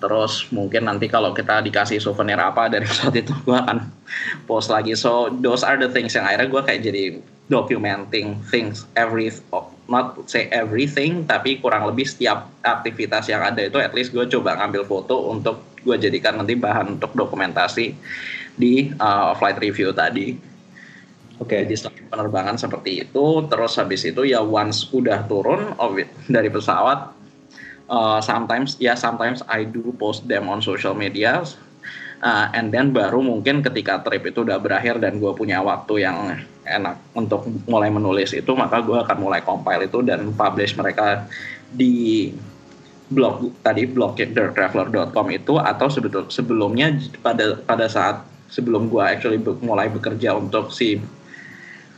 [0.00, 3.86] Terus mungkin nanti kalau kita dikasih souvenir apa dari pesawat itu gue akan
[4.50, 4.98] post lagi.
[4.98, 7.02] So those are the things yang akhirnya gue kayak jadi
[7.46, 9.30] documenting things every
[9.90, 14.56] not say everything tapi kurang lebih setiap aktivitas yang ada itu at least gue coba
[14.62, 17.92] ngambil foto untuk gue jadikan nanti bahan untuk dokumentasi
[18.54, 20.36] di uh, flight review tadi.
[21.40, 21.64] Oke, okay.
[21.64, 21.72] di
[22.12, 25.72] penerbangan seperti itu, terus habis itu ya once udah turun
[26.28, 27.16] dari pesawat,
[27.88, 31.40] uh, sometimes ya yeah, sometimes I do post them on social media
[32.20, 36.40] uh, and then baru mungkin ketika trip itu udah berakhir dan gue punya waktu yang
[36.68, 41.26] enak untuk mulai menulis itu maka gue akan mulai compile itu dan publish mereka
[41.72, 42.30] di
[43.10, 49.50] blog tadi blog traveler.com itu atau sebetul sebelumnya pada pada saat sebelum gue actually be,
[49.62, 51.02] mulai bekerja untuk si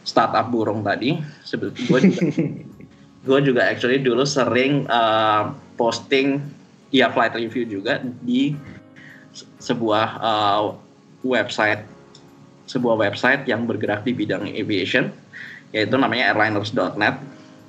[0.08, 2.24] startup burung tadi sebetulnya gue juga
[3.28, 6.40] gue juga actually dulu sering uh, posting
[6.90, 8.56] ya flight review juga di
[9.60, 10.62] sebuah uh,
[11.24, 11.84] website
[12.68, 15.12] sebuah website yang bergerak di bidang aviation
[15.72, 17.16] yaitu namanya airliners.net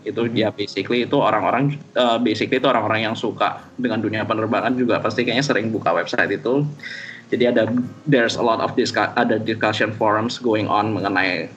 [0.04, 5.00] itu dia basically itu orang-orang uh, basically itu orang-orang yang suka dengan dunia penerbangan juga.
[5.00, 6.68] Pasti kayaknya sering buka website itu.
[7.32, 7.72] Jadi ada
[8.06, 11.48] there's a lot of discuss, ada discussion forums going on mengenai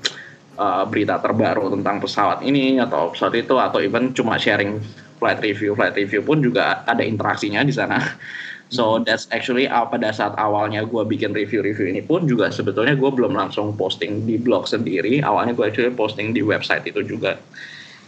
[0.57, 4.79] uh, berita terbaru tentang pesawat ini atau pesawat itu atau even cuma sharing
[5.19, 5.75] flight review.
[5.75, 7.99] Flight review pun juga ada interaksinya di sana
[8.69, 9.07] so hmm.
[9.07, 13.35] that's actually uh, pada saat awalnya gue bikin review-review ini pun juga sebetulnya gue belum
[13.35, 17.39] langsung posting di blog sendiri awalnya gue actually posting di website itu juga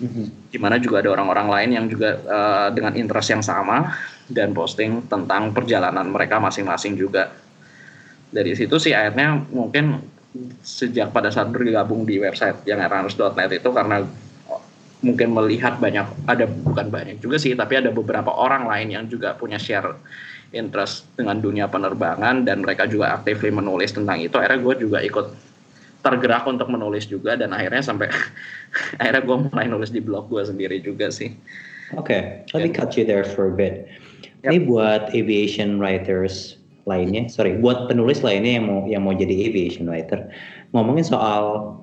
[0.03, 0.51] mm-hmm.
[0.51, 3.94] di mana juga ada orang-orang lain yang juga uh, dengan interest yang sama
[4.29, 7.33] dan posting tentang perjalanan mereka masing-masing juga
[8.29, 10.05] dari situ sih akhirnya mungkin
[10.61, 14.05] sejak pada saat bergabung di website yang erranus.net itu karena
[14.99, 19.33] mungkin melihat banyak ada bukan banyak juga sih tapi ada beberapa orang lain yang juga
[19.38, 19.94] punya share
[20.56, 25.26] interest dengan dunia penerbangan dan mereka juga aktifly menulis tentang itu akhirnya gue juga ikut
[26.00, 28.08] tergerak untuk menulis juga dan akhirnya sampai
[29.00, 31.34] akhirnya gue mulai nulis di blog gue sendiri juga sih.
[31.96, 32.20] Oke, okay.
[32.52, 33.88] let me cut you there for a bit.
[34.44, 34.48] Yep.
[34.52, 39.88] Ini buat aviation writers lainnya, sorry, buat penulis lainnya yang mau yang mau jadi aviation
[39.88, 40.28] writer,
[40.72, 41.76] ngomongin soal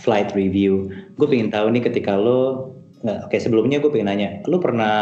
[0.00, 2.72] flight review, gue pengen tahu nih ketika lo,
[3.04, 4.94] oke okay, sebelumnya gue pengen nanya, lo pernah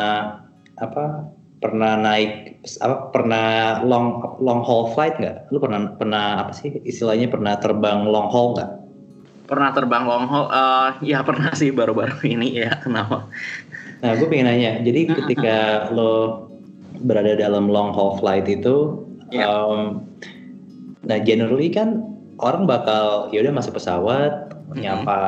[0.78, 1.26] apa
[1.58, 3.46] pernah naik apa pernah
[3.82, 5.50] long long haul flight nggak?
[5.50, 8.70] Lu pernah pernah apa sih istilahnya pernah terbang long haul nggak?
[9.48, 10.46] Pernah terbang long haul?
[10.50, 13.26] Uh, ya pernah sih baru-baru ini ya kenapa?
[13.98, 15.56] Nah gue pengen nanya, jadi ketika
[15.90, 16.46] lo
[17.02, 19.46] berada dalam long haul flight itu, yeah.
[19.46, 20.02] um,
[21.06, 22.02] nah generally kan
[22.38, 24.80] orang bakal ya udah masuk pesawat, mm-hmm.
[24.84, 25.20] nyapa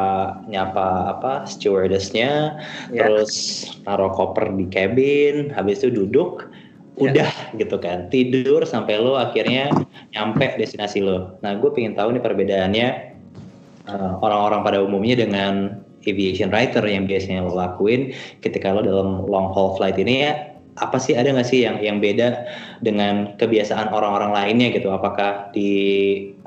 [0.46, 2.61] nyapa apa stewardessnya
[2.92, 3.09] yeah.
[3.09, 6.48] terus naruh koper di cabin habis itu duduk
[7.00, 7.05] yeah.
[7.09, 9.72] udah gitu kan tidur sampai lo akhirnya
[10.12, 12.88] nyampe destinasi lo nah gue pengen tahu nih perbedaannya
[13.88, 18.12] uh, orang-orang pada umumnya dengan aviation writer yang biasanya lo lakuin
[18.44, 20.33] ketika lo dalam long haul flight ini ya
[20.81, 22.49] apa sih ada nggak sih yang yang beda
[22.81, 24.88] dengan kebiasaan orang-orang lainnya gitu?
[24.88, 25.73] Apakah di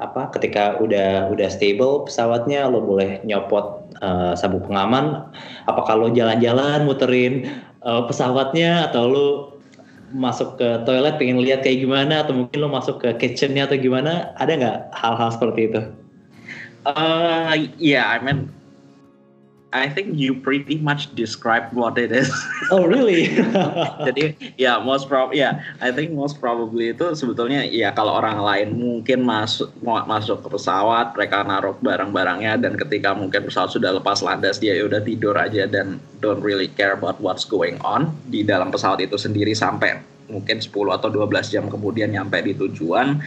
[0.02, 5.30] apa ketika udah udah stable pesawatnya lo boleh nyopot uh, sabuk pengaman?
[5.69, 7.46] Apakah lo jalan-jalan muterin
[7.86, 9.28] uh, pesawatnya atau lo
[10.13, 12.26] masuk ke toilet pengen lihat kayak gimana?
[12.26, 14.34] Atau mungkin lo masuk ke kitchennya atau gimana?
[14.41, 15.82] Ada nggak hal-hal seperti itu?
[16.84, 18.52] Uh, yeah, I mean
[19.73, 22.29] I think you pretty much described what it is.
[22.69, 23.33] Oh really?
[24.07, 28.21] Jadi ya yeah, most prob ya yeah, I think most probably itu sebetulnya ya kalau
[28.21, 33.97] orang lain mungkin masuk masuk ke pesawat mereka naruh barang-barangnya dan ketika mungkin pesawat sudah
[33.97, 38.45] lepas landas dia udah tidur aja dan don't really care about what's going on di
[38.45, 39.97] dalam pesawat itu sendiri sampai
[40.29, 43.19] mungkin 10 atau 12 jam kemudian nyampe di tujuan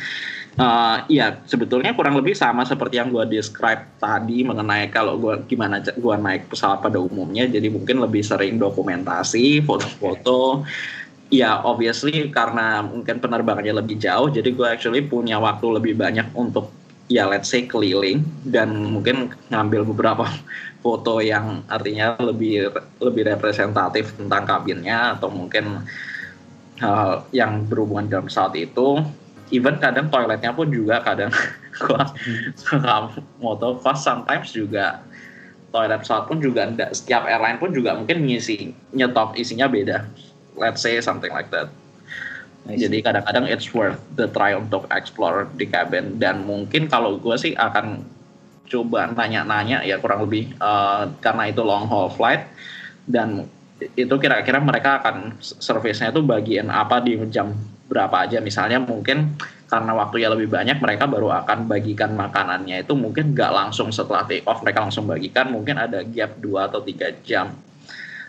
[0.57, 5.85] Uh, ya sebetulnya kurang lebih sama seperti yang gue describe tadi mengenai kalau gue gimana
[5.85, 7.45] gue naik pesawat pada umumnya.
[7.45, 10.65] Jadi mungkin lebih sering dokumentasi foto-foto.
[11.29, 16.73] Ya obviously karena mungkin penerbangannya lebih jauh jadi gue actually punya waktu lebih banyak untuk
[17.13, 18.25] ya let's say keliling.
[18.41, 20.25] Dan mungkin ngambil beberapa
[20.85, 22.73] foto yang artinya lebih
[23.05, 25.85] lebih representatif tentang kabinnya atau mungkin
[26.81, 29.05] hal yang berhubungan dalam pesawat itu
[29.55, 31.31] even kadang toiletnya pun juga kadang
[31.83, 32.09] gua
[33.39, 35.03] moto pas sometimes juga
[35.75, 40.09] toilet pesawat pun juga enggak setiap airline pun juga mungkin ngisi nyetop isinya beda.
[40.57, 41.69] Let's say something like that.
[42.67, 46.19] Jadi kadang-kadang it's worth the try untuk explore di cabin.
[46.19, 48.03] Dan mungkin kalau gue sih akan
[48.67, 52.49] coba nanya-nanya ya kurang lebih uh, karena itu long haul flight.
[53.07, 53.47] Dan
[53.79, 57.53] itu kira-kira mereka akan service-nya itu bagian apa di jam
[57.87, 58.39] berapa aja.
[58.43, 63.91] Misalnya mungkin karena waktunya lebih banyak mereka baru akan bagikan makanannya itu mungkin nggak langsung
[63.91, 67.55] setelah take off mereka langsung bagikan mungkin ada gap 2 atau tiga jam.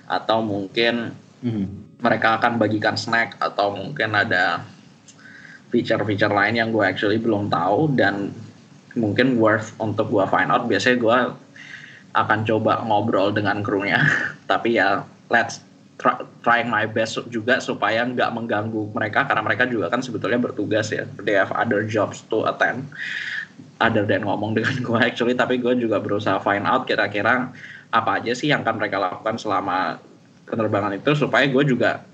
[0.07, 1.99] Atau mungkin hmm.
[2.01, 4.63] mereka akan bagikan snack atau mungkin ada
[5.67, 8.31] feature-feature lain yang gue actually belum tahu dan
[8.95, 10.65] mungkin worth untuk gue find out.
[10.65, 11.17] Biasanya gue
[12.17, 14.01] akan coba ngobrol dengan krunya.
[14.49, 15.66] Tapi ya let's
[16.45, 21.09] trying my best juga supaya nggak mengganggu mereka karena mereka juga kan sebetulnya bertugas ya
[21.25, 22.85] they have other jobs to attend
[23.81, 27.49] other than ngomong dengan gue actually tapi gue juga berusaha find out kira-kira
[27.89, 29.97] apa aja sih yang akan mereka lakukan selama
[30.45, 32.05] penerbangan itu supaya gue juga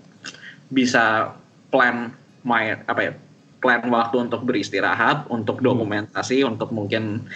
[0.72, 1.36] bisa
[1.67, 2.15] plan
[2.48, 3.13] my apa ya
[3.63, 6.52] plan waktu untuk beristirahat untuk dokumentasi hmm.
[6.56, 7.28] untuk mungkin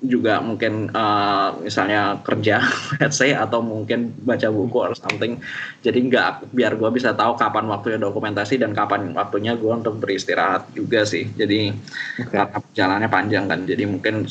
[0.00, 2.64] juga mungkin uh, misalnya kerja
[3.00, 5.36] let's say atau mungkin baca buku or something.
[5.84, 10.72] Jadi nggak biar gue bisa tahu kapan waktunya dokumentasi dan kapan waktunya gue untuk beristirahat
[10.72, 11.28] juga sih.
[11.36, 11.76] Jadi
[12.16, 12.32] okay.
[12.32, 13.68] karena jalannya panjang kan.
[13.68, 14.24] Jadi mungkin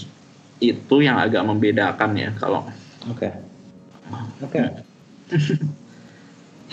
[0.59, 2.65] itu yang agak membedakan ya kalau
[3.05, 3.21] oke.
[3.21, 3.31] Okay.
[4.41, 4.49] oke.
[4.49, 4.65] Okay.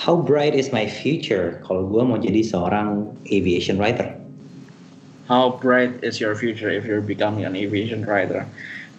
[0.01, 1.61] how bright is my future?
[1.69, 4.17] Kalau gue mau jadi seorang aviation writer.
[5.29, 8.47] How bright is your future if you're becoming an aviation writer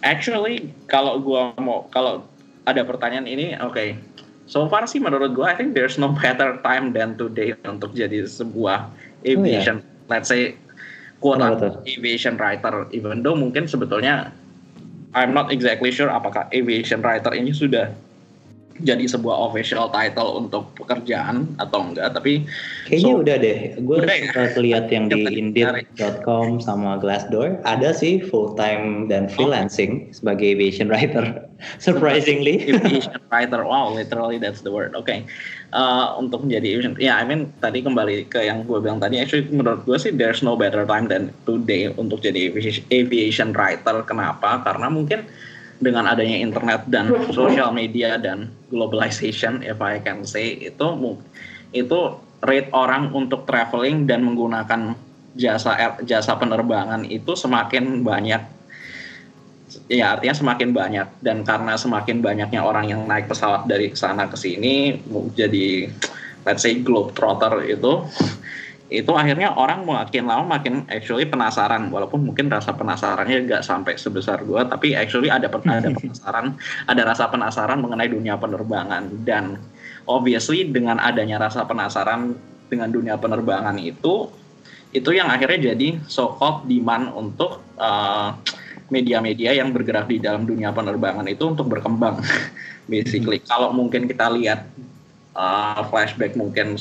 [0.06, 2.26] Actually, kalau gua mau kalau
[2.68, 3.74] ada pertanyaan ini, oke.
[3.74, 3.90] Okay.
[4.48, 8.24] So far sih menurut gua, I think there's no better time than today untuk jadi
[8.24, 8.88] sebuah
[9.28, 10.08] aviation, oh, yeah.
[10.08, 10.56] let's say
[11.20, 12.86] quote oh, aviation writer.
[12.94, 14.32] Even though mungkin sebetulnya
[15.12, 17.92] I'm not exactly sure apakah aviation writer ini sudah
[18.82, 22.46] jadi sebuah official title untuk pekerjaan atau enggak tapi
[22.86, 24.60] kayaknya so, udah deh gue sempat ya?
[24.62, 29.32] lihat yang di indeed.com sama Glassdoor ada sih full time dan oh.
[29.34, 30.14] freelancing oh.
[30.14, 31.24] sebagai aviation writer
[31.82, 35.26] surprisingly aviation writer wow literally that's the word oke okay.
[35.74, 39.18] uh, untuk menjadi aviation ya yeah, I mean tadi kembali ke yang gue bilang tadi
[39.18, 42.54] actually menurut gue sih there's no better time than today untuk jadi
[42.94, 45.26] aviation writer kenapa karena mungkin
[45.78, 50.86] dengan adanya internet dan social media dan globalization if I can say itu
[51.70, 51.98] itu
[52.42, 54.94] rate orang untuk traveling dan menggunakan
[55.38, 58.42] jasa jasa penerbangan itu semakin banyak.
[59.88, 61.06] Ya artinya semakin banyak.
[61.22, 64.98] Dan karena semakin banyaknya orang yang naik pesawat dari sana ke sini
[65.36, 65.92] jadi
[66.46, 68.06] let's say globe trotter itu
[68.88, 74.40] itu akhirnya orang makin lama makin actually penasaran walaupun mungkin rasa penasarannya nggak sampai sebesar
[74.48, 76.56] gue tapi actually ada ada penasaran
[76.88, 79.12] ada rasa penasaran mengenai dunia penerbangan.
[79.28, 79.60] Dan
[80.08, 82.32] obviously dengan adanya rasa penasaran
[82.72, 84.32] dengan dunia penerbangan itu
[84.96, 88.32] itu yang akhirnya jadi so called demand untuk uh,
[88.88, 92.24] media-media yang bergerak di dalam dunia penerbangan itu untuk berkembang
[92.92, 93.44] basically.
[93.44, 94.64] Kalau mungkin kita lihat
[95.36, 96.80] uh, flashback mungkin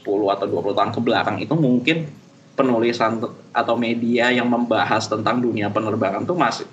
[0.00, 2.08] 10 atau 20 tahun ke belakang itu mungkin
[2.60, 3.24] penulisan
[3.56, 6.64] atau media yang membahas tentang dunia penerbangan itu masih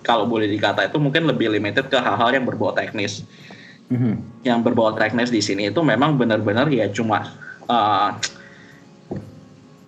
[0.00, 3.20] kalau boleh dikata itu mungkin lebih limited ke hal-hal yang berbau teknis.
[3.92, 4.14] Mm-hmm.
[4.48, 7.36] Yang berbau teknis di sini itu memang benar-benar ya cuma
[7.68, 8.16] uh,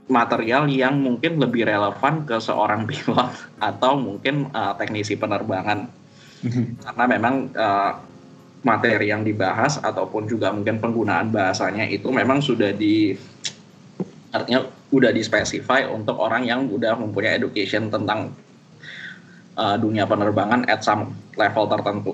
[0.09, 5.89] material yang mungkin lebih relevan ke seorang pilot atau mungkin uh, teknisi penerbangan.
[6.45, 6.65] Mm-hmm.
[6.85, 7.93] Karena memang uh,
[8.67, 13.15] materi yang dibahas ataupun juga mungkin penggunaan bahasanya itu memang sudah di
[14.35, 18.35] artinya udah dispesify untuk orang yang udah mempunyai education tentang
[19.55, 22.13] uh, dunia penerbangan at some level tertentu.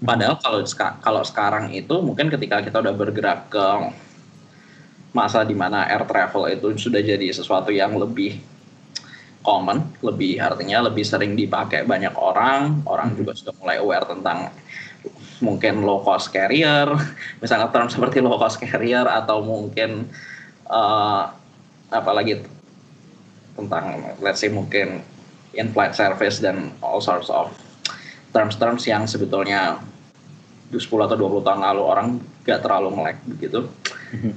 [0.00, 0.60] Padahal kalau
[1.04, 3.66] kalau sekarang itu mungkin ketika kita udah bergerak ke
[5.12, 8.40] masa di mana air travel itu sudah jadi sesuatu yang lebih
[9.44, 14.52] common, lebih artinya lebih sering dipakai banyak orang, orang juga sudah mulai aware tentang
[15.40, 16.88] mungkin low cost carrier,
[17.42, 20.08] misalnya term seperti low cost carrier atau mungkin
[20.68, 21.32] uh,
[21.90, 22.44] apalagi
[23.58, 25.02] tentang let's say mungkin
[25.52, 27.50] in-flight service dan all sorts of
[28.30, 29.82] terms-terms yang sebetulnya
[30.70, 32.08] 10 atau 20 tahun lalu orang
[32.46, 33.66] gak terlalu melek begitu.
[34.14, 34.32] Mm-hmm.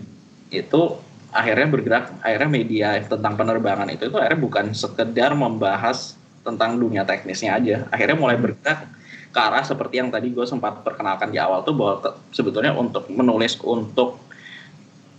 [0.49, 0.97] Itu
[1.29, 7.53] akhirnya bergerak, akhirnya media tentang penerbangan itu itu akhirnya bukan sekedar membahas tentang dunia teknisnya
[7.53, 7.85] aja.
[7.93, 8.89] Akhirnya mulai bergerak
[9.33, 13.57] ke arah seperti yang tadi gue sempat perkenalkan di awal tuh bahwa sebetulnya untuk menulis
[13.65, 14.21] untuk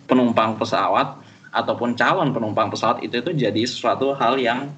[0.07, 1.19] penumpang pesawat
[1.51, 4.71] ataupun calon penumpang pesawat itu itu jadi sesuatu hal yang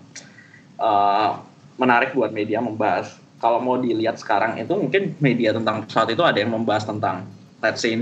[0.80, 1.36] uh,
[1.76, 3.20] menarik buat media membahas.
[3.36, 7.28] Kalau mau dilihat sekarang itu mungkin media tentang pesawat itu ada yang membahas tentang
[7.60, 7.92] let's say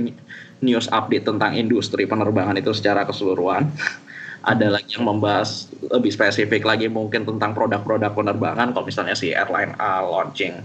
[0.63, 3.67] news update tentang industri penerbangan itu secara keseluruhan.
[4.45, 9.73] ada lagi yang membahas lebih spesifik lagi mungkin tentang produk-produk penerbangan kalau misalnya si airline
[9.81, 10.61] A launching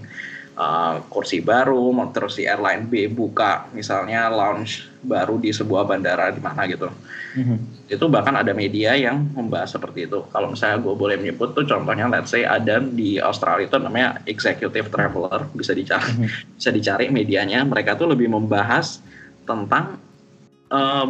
[0.59, 6.43] uh, kursi baru, terus si airline B buka misalnya launch baru di sebuah bandara di
[6.43, 6.91] mana gitu.
[7.39, 7.57] Mm-hmm.
[7.87, 10.27] Itu bahkan ada media yang membahas seperti itu.
[10.29, 14.91] Kalau misalnya gue boleh menyebut tuh contohnya let's say ada di Australia itu namanya Executive
[14.91, 16.57] Traveler, bisa dicari mm-hmm.
[16.59, 17.63] bisa dicari medianya.
[17.63, 18.99] Mereka tuh lebih membahas
[19.47, 19.97] tentang
[20.69, 21.07] uh,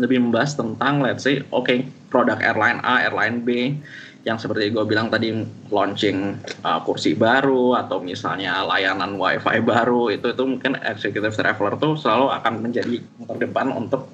[0.00, 3.76] lebih membahas tentang let's say oke okay, produk airline A, airline B
[4.22, 5.34] yang seperti gue bilang tadi
[5.66, 11.98] launching uh, kursi baru atau misalnya layanan wifi baru itu itu mungkin executive traveler tuh
[11.98, 14.06] selalu akan menjadi terdepan untuk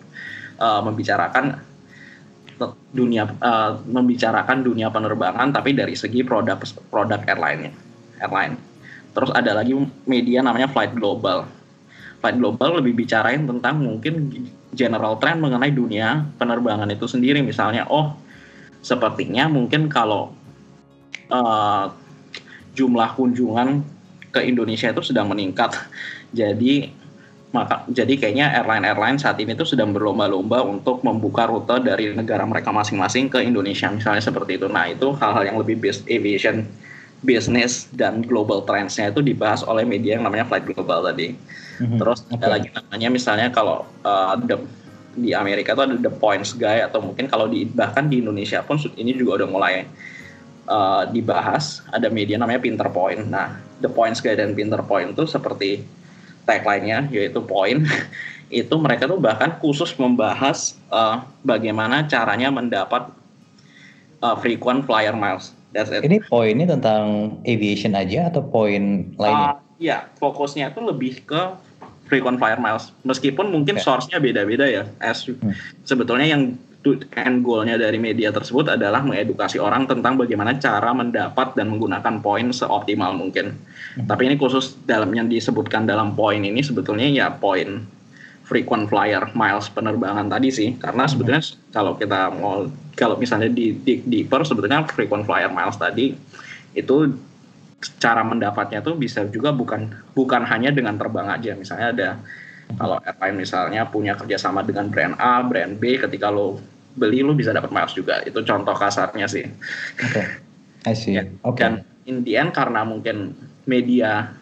[0.56, 1.60] uh, membicarakan
[2.90, 7.70] dunia uh, membicarakan dunia penerbangan tapi dari segi produk produk airline
[8.18, 8.56] airline.
[9.12, 9.76] Terus ada lagi
[10.08, 11.46] media namanya Flight Global.
[12.18, 14.30] Flight Global lebih bicarain tentang mungkin
[14.74, 17.44] general trend mengenai dunia penerbangan itu sendiri.
[17.44, 18.18] Misalnya oh
[18.82, 20.34] sepertinya mungkin kalau
[21.32, 21.90] uh,
[22.78, 23.82] jumlah kunjungan
[24.30, 25.74] ke Indonesia itu sedang meningkat.
[26.30, 26.94] Jadi
[27.48, 32.68] maka jadi kayaknya airline-airline saat ini tuh sedang berlomba-lomba untuk membuka rute dari negara mereka
[32.68, 34.68] masing-masing ke Indonesia misalnya seperti itu.
[34.68, 36.68] Nah itu hal-hal yang lebih based aviation
[37.24, 41.34] business dan global trendsnya itu dibahas oleh media yang namanya Flight Global tadi.
[41.80, 41.98] Mm-hmm.
[41.98, 42.36] Terus okay.
[42.36, 44.60] ada lagi namanya misalnya kalau uh, the
[45.18, 48.78] di Amerika itu ada The Points Guy atau mungkin kalau di bahkan di Indonesia pun
[48.94, 49.74] ini juga udah mulai
[50.70, 53.26] uh, dibahas ada media namanya Pinter Point.
[53.26, 55.82] Nah, The Points Guy dan Pinter Point itu seperti
[56.48, 57.84] tagline-nya yaitu point
[58.48, 63.12] itu mereka tuh bahkan khusus membahas uh, bagaimana caranya mendapat
[64.24, 65.52] uh, frequent flyer miles.
[65.76, 66.00] That's it.
[66.00, 69.60] Ini poinnya tentang aviation aja atau poin lainnya?
[69.60, 71.42] Uh, ya fokusnya itu lebih ke
[72.08, 73.84] frequent flyer miles meskipun mungkin okay.
[73.84, 75.52] source-nya beda-beda ya as hmm.
[75.84, 76.56] sebetulnya yang
[76.96, 82.48] end goal-nya dari media tersebut adalah mengedukasi orang tentang bagaimana cara mendapat dan menggunakan poin
[82.48, 83.58] seoptimal mungkin.
[83.98, 84.06] Hmm.
[84.08, 87.84] Tapi ini khusus dalam yang disebutkan dalam poin ini sebetulnya ya poin
[88.48, 91.10] frequent flyer miles penerbangan tadi sih karena hmm.
[91.12, 91.42] sebetulnya
[91.74, 92.64] kalau kita mau
[92.96, 96.16] kalau misalnya di, di deeper sebetulnya frequent flyer miles tadi
[96.72, 96.96] itu
[98.02, 102.08] cara mendapatnya tuh bisa juga bukan bukan hanya dengan terbang aja misalnya ada
[102.76, 106.60] kalau airline misalnya punya kerjasama dengan brand A, brand B, ketika lo
[106.98, 108.20] beli lo bisa dapat miles juga.
[108.28, 109.48] Itu contoh kasarnya sih.
[110.04, 110.26] Oke, okay.
[110.84, 111.16] I see.
[111.16, 111.24] Ya.
[111.40, 111.64] Okay.
[111.64, 111.72] Dan
[112.04, 113.32] in the end karena mungkin
[113.64, 114.36] media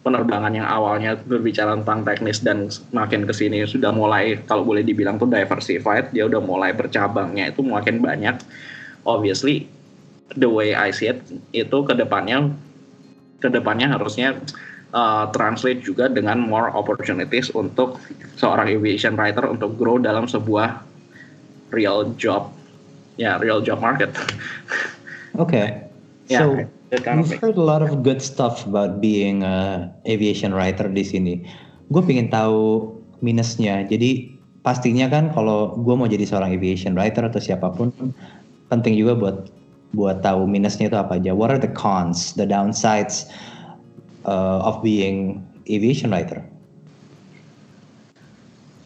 [0.00, 5.20] penerbangan yang awalnya berbicara tentang teknis dan makin ke sini sudah mulai kalau boleh dibilang
[5.20, 8.40] tuh diversified dia udah mulai bercabangnya itu makin banyak
[9.04, 9.68] obviously
[10.36, 12.52] the way I see it itu ke depannya
[13.40, 14.36] ke depannya harusnya
[14.92, 17.98] uh, translate juga dengan more opportunities untuk
[18.36, 20.84] seorang aviation writer untuk grow dalam sebuah
[21.72, 22.52] real job
[23.16, 24.12] ya yeah, real job market
[25.38, 25.88] oke okay.
[26.28, 26.44] yeah.
[26.44, 31.46] so We've heard a lot of good stuff about being a aviation writer di sini.
[31.86, 32.90] Gue pengen tahu
[33.22, 33.86] minusnya.
[33.86, 34.34] Jadi
[34.66, 37.94] pastinya kan kalau gue mau jadi seorang aviation writer atau siapa pun
[38.74, 39.36] penting juga buat
[39.90, 41.34] buat tahu minusnya itu apa aja.
[41.34, 43.26] What are the cons, the downsides
[44.24, 46.42] uh, of being aviation writer?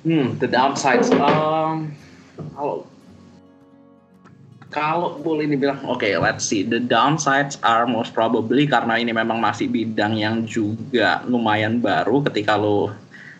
[0.05, 1.09] Hmm, the downsides.
[1.17, 1.97] Um,
[2.57, 2.85] kalau
[4.75, 6.67] kalau boleh dibilang, oke, okay, let's see.
[6.67, 12.27] The downsides are most probably karena ini memang masih bidang yang juga lumayan baru.
[12.27, 12.91] Ketika lo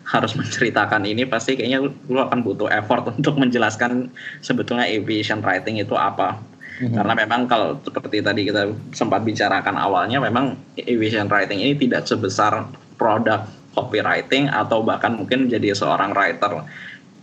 [0.07, 4.07] harus menceritakan ini, pasti kayaknya lo akan butuh effort untuk menjelaskan
[4.39, 6.39] sebetulnya aviation writing itu apa.
[6.75, 6.95] Mm-hmm.
[6.95, 12.67] Karena memang kalau seperti tadi kita sempat bicarakan awalnya, memang aviation writing ini tidak sebesar
[12.99, 16.63] produk copywriting atau bahkan mungkin jadi seorang writer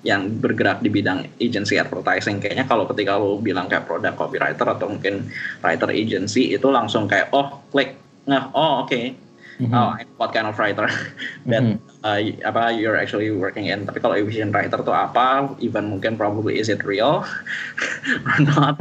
[0.02, 4.90] yang bergerak di bidang agency advertising kayaknya kalau ketika lo bilang kayak produk copywriter atau
[4.90, 5.30] mungkin
[5.62, 7.94] writer agency itu langsung kayak oh klik
[8.26, 9.14] nah oh oke okay.
[9.62, 9.72] mm-hmm.
[9.72, 10.90] oh what kind of writer
[11.50, 11.91] that mm-hmm.
[12.02, 16.58] Uh, apa you're actually working in tapi kalau aviation writer tuh apa even mungkin probably
[16.58, 17.22] is it real
[18.28, 18.76] or not?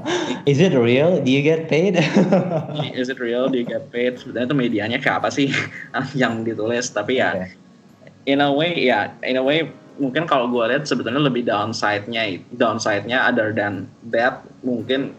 [0.50, 1.18] Is it real?
[1.18, 1.98] Do you get paid?
[3.00, 3.50] Is it real?
[3.50, 4.22] Do you get paid?
[4.22, 5.50] Sebenarnya itu medianya kayak apa sih
[6.14, 6.92] yang ditulis?
[6.94, 7.50] Tapi ya okay.
[8.30, 9.66] in a way ya yeah, in a way
[9.96, 15.16] mungkin kalau gue lihat sebetulnya lebih downside-nya downside-nya other than that mungkin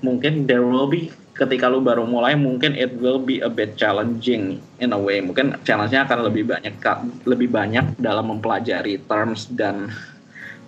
[0.00, 4.58] mungkin there will be ketika lu baru mulai mungkin it will be a bit challenging
[4.82, 6.74] in a way mungkin challenge-nya akan lebih banyak
[7.22, 9.94] lebih banyak dalam mempelajari terms dan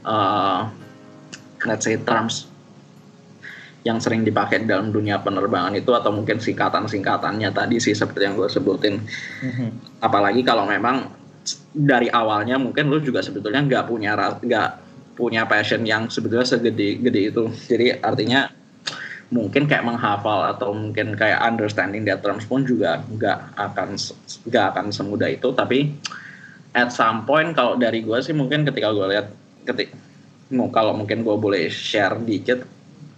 [0.06, 0.70] uh,
[1.66, 2.46] let's say terms
[3.82, 8.44] yang sering dipakai dalam dunia penerbangan itu atau mungkin singkatan-singkatannya tadi sih seperti yang gue
[8.44, 9.00] sebutin.
[9.40, 10.04] Mm-hmm.
[10.04, 11.08] Apalagi kalau memang
[11.72, 14.70] dari awalnya mungkin lu juga sebetulnya nggak punya nggak
[15.16, 18.52] punya passion yang sebetulnya segede gede itu jadi artinya
[19.30, 23.94] mungkin kayak menghafal atau mungkin kayak understanding that terms pun juga nggak akan
[24.50, 25.48] nggak akan semudah itu.
[25.54, 25.94] Tapi
[26.74, 29.26] at some point kalau dari gue sih mungkin ketika gue lihat
[29.66, 29.90] ketik
[30.74, 32.66] kalau mungkin gue boleh share dikit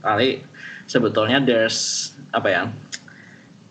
[0.04, 0.44] kali
[0.84, 2.62] sebetulnya there's apa ya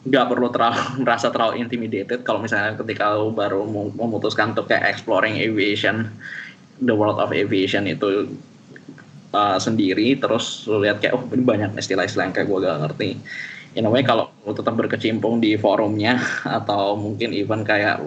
[0.02, 5.38] nggak perlu terlalu merasa terlalu intimidated kalau misalnya ketika lo baru memutuskan untuk kayak exploring
[5.38, 6.10] aviation
[6.82, 8.26] the world of aviation itu
[9.32, 13.10] uh, sendiri terus lo lihat kayak oh ini banyak istilah-istilah yang kayak gue gak ngerti
[13.76, 16.20] in a way kalau lo tetap berkecimpung di forumnya
[16.60, 18.04] atau mungkin even kayak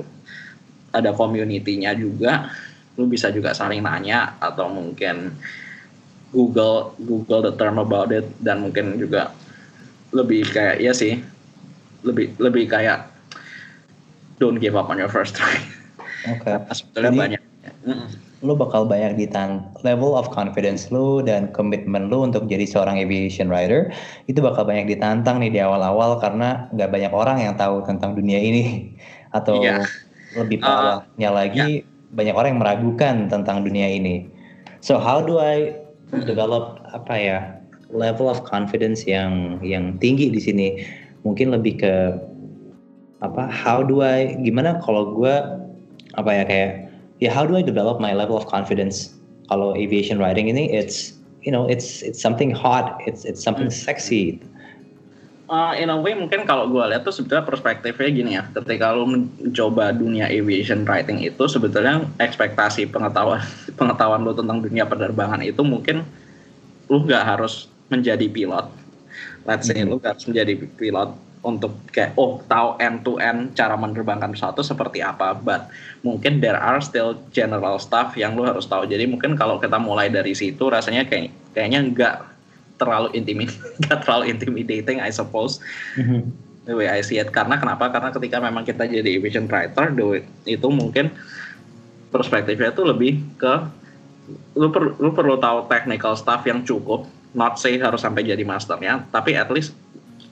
[0.95, 2.53] ada community-nya juga
[2.95, 5.35] lo bisa juga saling nanya atau mungkin
[6.31, 9.35] Google Google the term about it dan mungkin juga
[10.15, 11.19] lebih kayak ya sih
[12.07, 13.11] lebih lebih kayak
[14.39, 15.59] don't give up on your first try.
[16.31, 16.47] Oke.
[16.47, 16.57] Okay.
[16.79, 17.43] Sebetulnya Jadi, banyak.
[17.87, 18.07] Mm.
[18.45, 23.49] Lu bakal banyak ditang level of confidence lu dan komitmen lu untuk jadi seorang aviation
[23.49, 23.89] rider
[24.29, 28.37] itu bakal banyak ditantang nih di awal-awal karena nggak banyak orang yang tahu tentang dunia
[28.37, 28.93] ini
[29.39, 29.83] atau yeah.
[30.37, 32.13] lebih uh, parahnya uh, lagi yeah.
[32.13, 34.29] banyak orang yang meragukan tentang dunia ini.
[34.85, 35.81] So how do I
[36.29, 37.39] develop apa ya
[37.89, 40.69] level of confidence yang yang tinggi di sini?
[41.25, 41.95] mungkin lebih ke
[43.25, 45.35] apa how do I gimana kalau gue
[46.15, 46.84] apa ya kayak
[47.25, 49.17] ya how do I develop my level of confidence?
[49.49, 53.01] Kalau aviation riding ini it's you know it's it's something hot.
[53.09, 53.81] It's it's something hmm.
[53.89, 54.45] sexy.
[55.45, 58.45] Uh, in a way mungkin kalau gue lihat tuh sebetulnya perspektifnya gini ya.
[58.53, 63.41] Ketika lo mencoba dunia aviation writing itu sebetulnya ekspektasi pengetahuan
[63.81, 66.05] pengetahuan lo tentang dunia penerbangan itu mungkin
[66.93, 68.69] lo nggak harus menjadi pilot.
[69.45, 70.01] Let's say mm -hmm.
[70.01, 71.13] lu harus menjadi pilot
[71.45, 75.37] untuk kayak oh tahu end to end cara menerbangkan pesawat itu seperti apa.
[75.37, 75.69] But
[76.01, 78.89] mungkin there are still general stuff yang lu harus tahu.
[78.89, 82.17] Jadi mungkin kalau kita mulai dari situ rasanya kayak kayaknya nggak
[82.81, 85.63] terlalu intimidating nggak terlalu intimidating I suppose
[86.01, 86.33] mm-hmm.
[86.65, 87.29] the way I see it.
[87.31, 87.93] Karena kenapa?
[87.93, 91.13] Karena ketika memang kita jadi aviation writer the itu mungkin
[92.09, 93.55] perspektifnya itu lebih ke
[94.57, 97.05] lu, per, lu perlu tahu technical stuff yang cukup.
[97.35, 99.77] Not say harus sampai jadi masternya tapi at least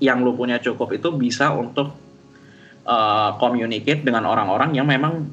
[0.03, 1.95] yang lu punya cukup itu bisa untuk
[2.83, 5.31] uh, communicate dengan orang-orang yang memang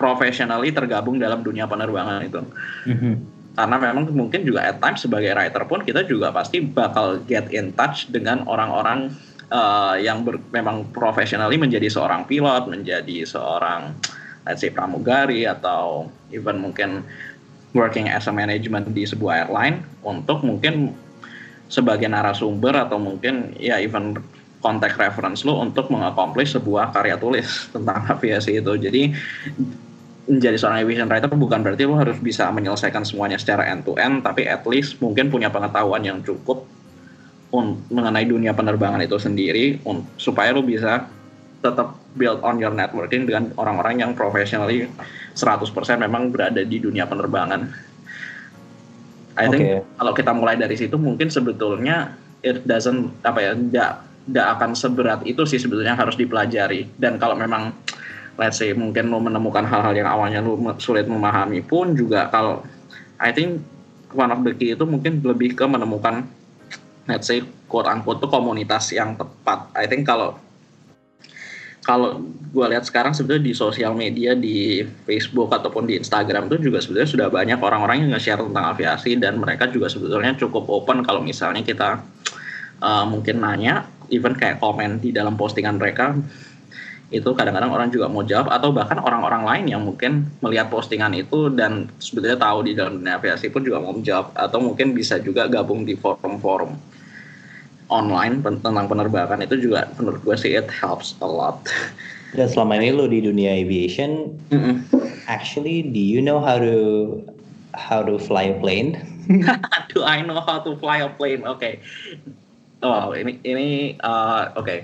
[0.00, 2.40] professionally tergabung dalam dunia penerbangan itu.
[2.88, 3.14] Mm-hmm.
[3.52, 7.76] Karena memang mungkin juga at times sebagai writer pun kita juga pasti bakal get in
[7.76, 9.12] touch dengan orang-orang
[9.52, 13.92] uh, yang ber, memang professionally menjadi seorang pilot, menjadi seorang
[14.48, 17.04] let's say pramugari atau even mungkin
[17.76, 20.96] working as a management di sebuah airline untuk mungkin
[21.70, 24.18] sebagai narasumber atau mungkin ya even
[24.60, 28.72] kontak reference lo untuk mengaccomplish sebuah karya tulis tentang aviasi itu.
[28.76, 29.02] Jadi
[30.30, 34.22] menjadi seorang aviation writer bukan berarti lo harus bisa menyelesaikan semuanya secara end to end,
[34.22, 36.68] tapi at least mungkin punya pengetahuan yang cukup
[37.90, 39.82] mengenai dunia penerbangan itu sendiri
[40.14, 41.10] supaya lo bisa
[41.60, 44.86] tetap build on your networking dengan orang-orang yang professionally
[45.34, 45.66] 100%
[45.98, 47.89] memang berada di dunia penerbangan.
[49.40, 49.52] I okay.
[49.56, 49.64] think
[49.96, 52.12] kalau kita mulai dari situ mungkin sebetulnya
[52.44, 53.90] it doesn't apa ya tidak
[54.28, 57.72] tidak akan seberat itu sih sebetulnya harus dipelajari dan kalau memang
[58.36, 62.60] let's say mungkin lo menemukan hal-hal yang awalnya lo sulit memahami pun juga kalau
[63.16, 63.64] I think
[64.12, 66.28] one of the key itu mungkin lebih ke menemukan
[67.08, 70.36] let's say quote unquote itu komunitas yang tepat I think kalau
[71.90, 72.22] kalau
[72.54, 77.10] gue lihat sekarang sebetulnya di sosial media di Facebook ataupun di Instagram itu juga sebetulnya
[77.10, 81.66] sudah banyak orang-orang yang nge-share tentang aviasi dan mereka juga sebetulnya cukup open kalau misalnya
[81.66, 81.98] kita
[82.78, 86.14] uh, mungkin nanya even kayak komen di dalam postingan mereka
[87.10, 91.50] itu kadang-kadang orang juga mau jawab atau bahkan orang-orang lain yang mungkin melihat postingan itu
[91.50, 95.50] dan sebetulnya tahu di dalam dunia aviasi pun juga mau menjawab atau mungkin bisa juga
[95.50, 96.70] gabung di forum-forum
[97.90, 101.60] online tentang penerbangan itu juga menurut gue sih it helps a lot.
[102.38, 104.74] Dan selama ini lo di dunia aviation, mm -mm.
[105.26, 107.18] actually do you know how to
[107.74, 108.94] how to fly a plane?
[109.92, 111.42] do I know how to fly a plane?
[111.42, 111.58] Oke.
[111.58, 111.74] Okay.
[112.86, 114.64] Oh ini ini uh, oke.
[114.64, 114.80] Okay.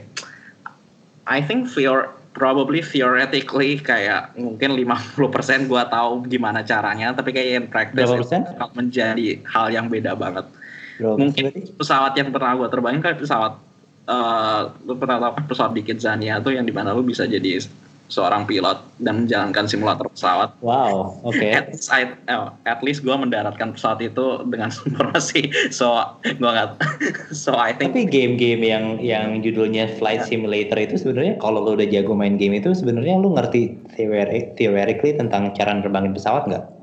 [1.26, 7.64] I think theor probably theoretically kayak mungkin 50% gue tahu gimana caranya tapi kayak in
[7.72, 8.12] practice
[8.76, 10.44] menjadi hal yang beda banget
[11.00, 13.60] Mungkin pesawat yang pernah gue terbangin kayak pesawat
[14.08, 17.62] uh, lu pernah tahu kan pesawat di Kidzania tuh yang di mana lu bisa jadi
[18.06, 20.54] seorang pilot dan menjalankan simulator pesawat.
[20.62, 21.34] Wow, oke.
[21.34, 21.58] Okay.
[21.58, 21.90] At, least
[22.30, 25.50] uh, at least gue mendaratkan pesawat itu dengan informasi.
[25.74, 26.78] So gue nggak.
[27.34, 27.98] So I think.
[27.98, 30.30] Tapi game-game yang yang judulnya Flight yeah.
[30.30, 35.50] Simulator itu sebenarnya kalau lo udah jago main game itu sebenarnya lu ngerti theoretically tentang
[35.58, 36.75] cara nerbangin pesawat nggak?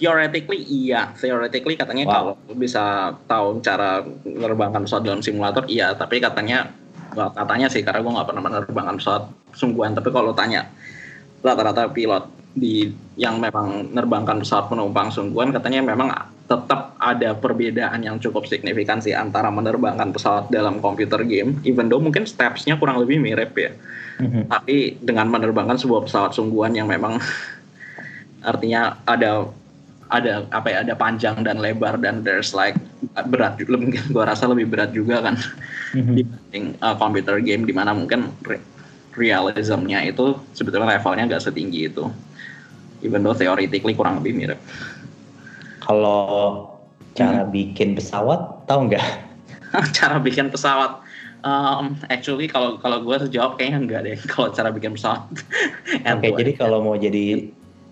[0.00, 2.12] Theoretically iya theoretically katanya wow.
[2.16, 6.72] kalau bisa tahu cara menerbangkan pesawat dalam simulator iya tapi katanya
[7.12, 10.72] katanya sih karena gue nggak pernah menerbangkan pesawat sungguhan tapi kalau tanya
[11.44, 12.24] rata-rata pilot
[12.56, 12.90] di
[13.20, 16.10] yang memang menerbangkan pesawat penumpang sungguhan katanya memang
[16.50, 22.02] tetap ada perbedaan yang cukup signifikan sih antara menerbangkan pesawat dalam komputer game even though
[22.02, 23.70] mungkin stepsnya kurang lebih mirip ya
[24.18, 24.50] mm-hmm.
[24.50, 27.22] tapi dengan menerbangkan sebuah pesawat sungguhan yang memang
[28.50, 29.46] artinya ada
[30.10, 32.74] ada apa ya ada panjang dan lebar dan there's like
[33.30, 35.38] berat mungkin gue rasa lebih berat juga kan.
[35.90, 36.14] Mm-hmm.
[36.14, 38.62] dibanding uh, computer game di mana mungkin re-
[39.18, 42.06] realismnya itu sebetulnya levelnya nggak setinggi itu.
[43.02, 44.60] Even though theoretically kurang lebih mirip.
[45.82, 46.68] Kalau
[47.18, 47.50] cara hmm.
[47.50, 49.06] bikin pesawat tahu nggak?
[49.96, 50.98] Cara bikin pesawat.
[51.40, 55.24] Um, actually kalau kalau gue jawab kayaknya enggak deh kalau cara bikin pesawat.
[55.30, 57.48] Oke okay, jadi kalau mau jadi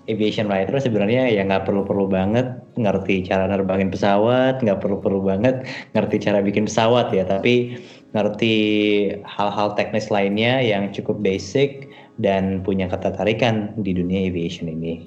[0.09, 2.49] aviation writer sebenarnya ya nggak perlu-perlu banget
[2.81, 7.77] ngerti cara nerbangin pesawat, nggak perlu-perlu banget ngerti cara bikin pesawat ya, tapi
[8.17, 8.57] ngerti
[9.29, 15.07] hal-hal teknis lainnya yang cukup basic dan punya ketertarikan di dunia aviation ini.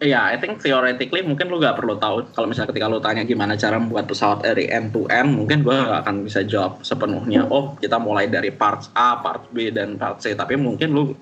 [0.00, 3.20] Iya, yeah, I think theoretically mungkin lu gak perlu tahu kalau misalnya ketika lu tanya
[3.20, 7.44] gimana cara membuat pesawat dari end to end, mungkin gue gak akan bisa jawab sepenuhnya.
[7.52, 10.32] Oh, kita mulai dari parts A, parts B dan part C.
[10.32, 11.12] Tapi mungkin lu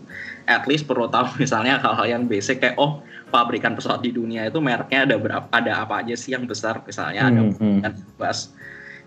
[0.49, 4.59] at least perlu tahu misalnya hal-hal yang basic kayak oh pabrikan pesawat di dunia itu
[4.59, 7.53] mereknya ada berapa, ada apa aja sih yang besar misalnya ada hmm.
[7.85, 7.97] dan hmm.
[8.01, 8.57] Airbus.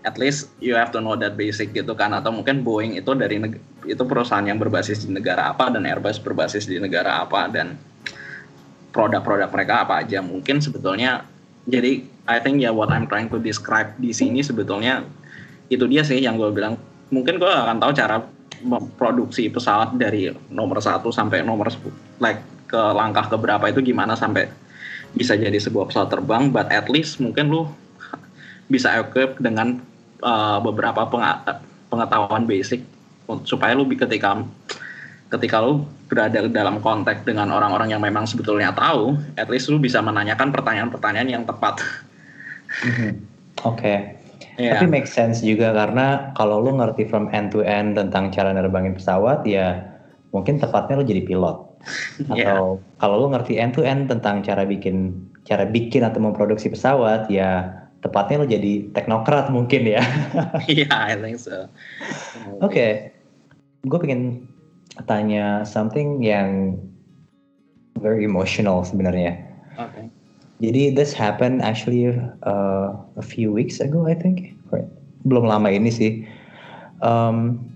[0.02, 3.38] At least you have to know that basic gitu kan atau mungkin Boeing itu dari
[3.86, 7.78] itu perusahaan yang berbasis di negara apa dan Airbus berbasis di negara apa dan
[8.90, 11.22] produk-produk mereka apa aja mungkin sebetulnya
[11.70, 15.06] jadi I think ya what I'm trying to describe di sini sebetulnya
[15.70, 16.74] itu dia sih yang gue bilang
[17.14, 18.26] mungkin gue akan tahu cara
[18.62, 21.68] memproduksi pesawat dari nomor satu sampai nomor
[22.22, 22.40] like
[22.70, 24.48] ke langkah keberapa itu gimana sampai
[25.12, 27.68] bisa jadi sebuah pesawat terbang but at least mungkin lu
[28.72, 29.82] bisa equip dengan
[30.24, 31.04] uh, beberapa
[31.92, 32.80] pengetahuan basic
[33.44, 34.40] supaya lu ketika
[35.32, 40.04] ketika lu berada dalam konteks dengan orang-orang yang memang sebetulnya tahu, at least lu bisa
[40.04, 41.80] menanyakan pertanyaan-pertanyaan yang tepat.
[42.84, 43.10] Mm-hmm.
[43.64, 43.80] Oke.
[43.80, 44.21] Okay.
[44.60, 44.76] Yeah.
[44.76, 48.92] Tapi make sense juga karena kalau lu ngerti from end to end tentang cara nerbangin
[48.92, 49.80] pesawat ya
[50.36, 51.56] mungkin tepatnya lu jadi pilot.
[52.32, 52.60] Atau yeah.
[53.00, 57.82] kalau lu ngerti end to end tentang cara bikin cara bikin atau memproduksi pesawat ya
[58.04, 60.02] tepatnya lu jadi teknokrat mungkin ya.
[60.68, 61.66] Iya, yeah, I think so.
[62.60, 62.68] Oke.
[62.68, 62.92] Okay.
[63.88, 64.46] Gue pengen
[65.08, 66.78] tanya something yang
[67.98, 69.42] very emotional sebenarnya.
[69.74, 70.11] Okay.
[70.62, 72.06] Jadi this happened actually
[72.46, 74.54] uh, a few weeks ago I think.
[75.26, 76.12] Belum lama ini sih.
[77.02, 77.66] Um,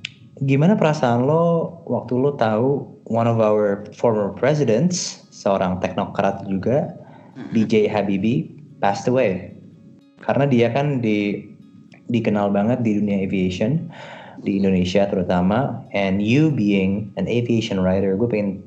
[0.47, 6.95] gimana perasaan lo waktu lo tahu one of our former presidents, seorang teknokrat juga,
[7.35, 7.51] mm-hmm.
[7.55, 9.51] DJ Habibie passed away.
[10.23, 11.43] Karena dia kan di
[12.07, 13.91] dikenal banget di dunia aviation
[14.47, 18.63] di Indonesia terutama and you being an aviation writer gue pengen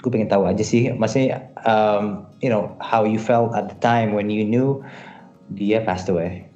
[0.00, 0.92] gue pengen tahu aja sih.
[0.96, 4.80] Maksudnya um, you know how you felt at the time when you knew
[5.52, 6.48] dia passed away.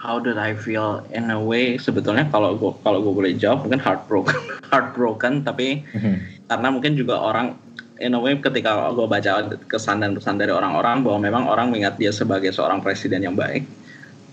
[0.00, 1.80] How did I feel in a way?
[1.80, 4.36] Sebetulnya kalau gue kalau gue boleh jawab mungkin heartbroken
[4.72, 6.44] heartbroken tapi mm-hmm.
[6.48, 7.56] karena mungkin juga orang
[8.02, 11.96] in a way ketika gue baca kesan dan pesan dari orang-orang bahwa memang orang mengingat
[11.96, 13.64] dia sebagai seorang presiden yang baik.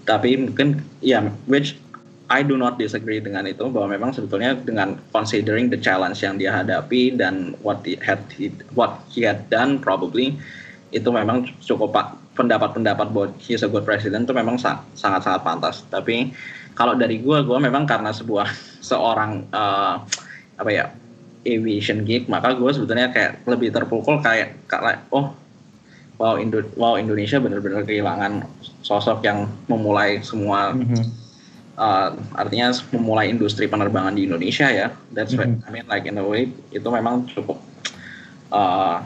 [0.03, 1.77] Tapi mungkin ya yeah, which
[2.31, 6.55] I do not disagree dengan itu bahwa memang sebetulnya dengan considering the challenge yang dia
[6.55, 8.23] hadapi dan what he had
[8.71, 10.39] what he had done probably
[10.95, 11.91] itu memang cukup
[12.39, 14.55] pendapat-pendapat bahwa he is a good president itu memang
[14.95, 15.83] sangat-sangat pantas.
[15.91, 16.31] Tapi
[16.71, 18.47] kalau dari gue, gue memang karena sebuah
[18.89, 19.99] seorang uh,
[20.55, 20.87] apa ya
[21.43, 25.35] aviation geek, maka gue sebetulnya kayak lebih terpukul kayak kayak oh
[26.15, 28.47] wow Indo wow Indonesia benar-benar kehilangan
[28.87, 31.20] sosok yang memulai semua mm -hmm
[31.77, 34.91] uh, artinya memulai industri penerbangan di Indonesia ya.
[35.13, 35.67] That's mm -hmm.
[35.67, 37.61] I mean like in a way itu memang cukup
[38.51, 39.05] uh,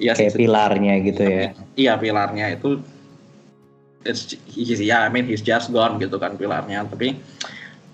[0.00, 1.46] ya kayak pilarnya gitu ya.
[1.74, 2.80] Iya pilarnya itu
[4.06, 7.18] it's he's yeah I mean he's just gone gitu kan pilarnya tapi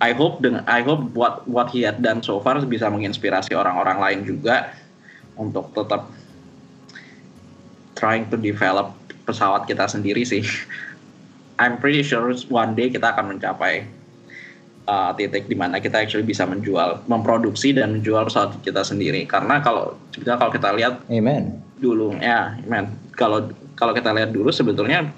[0.03, 3.99] I hope dengan I hope what what he had done so far bisa menginspirasi orang-orang
[4.03, 4.75] lain juga
[5.41, 6.13] untuk tetap
[7.97, 8.93] trying to develop
[9.25, 10.45] pesawat kita sendiri sih.
[11.63, 13.87] I'm pretty sure one day kita akan mencapai
[14.89, 19.25] uh, titik di mana kita actually bisa menjual, memproduksi dan menjual pesawat kita sendiri.
[19.29, 21.61] Karena kalau sebetulnya kalau kita lihat, Amen.
[21.81, 22.93] Dulu, ya, Amen.
[23.17, 25.11] Kalau kalau kita lihat dulu sebetulnya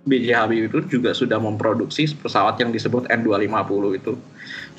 [0.00, 4.12] BJ Habibie itu juga sudah memproduksi pesawat yang disebut N250 itu.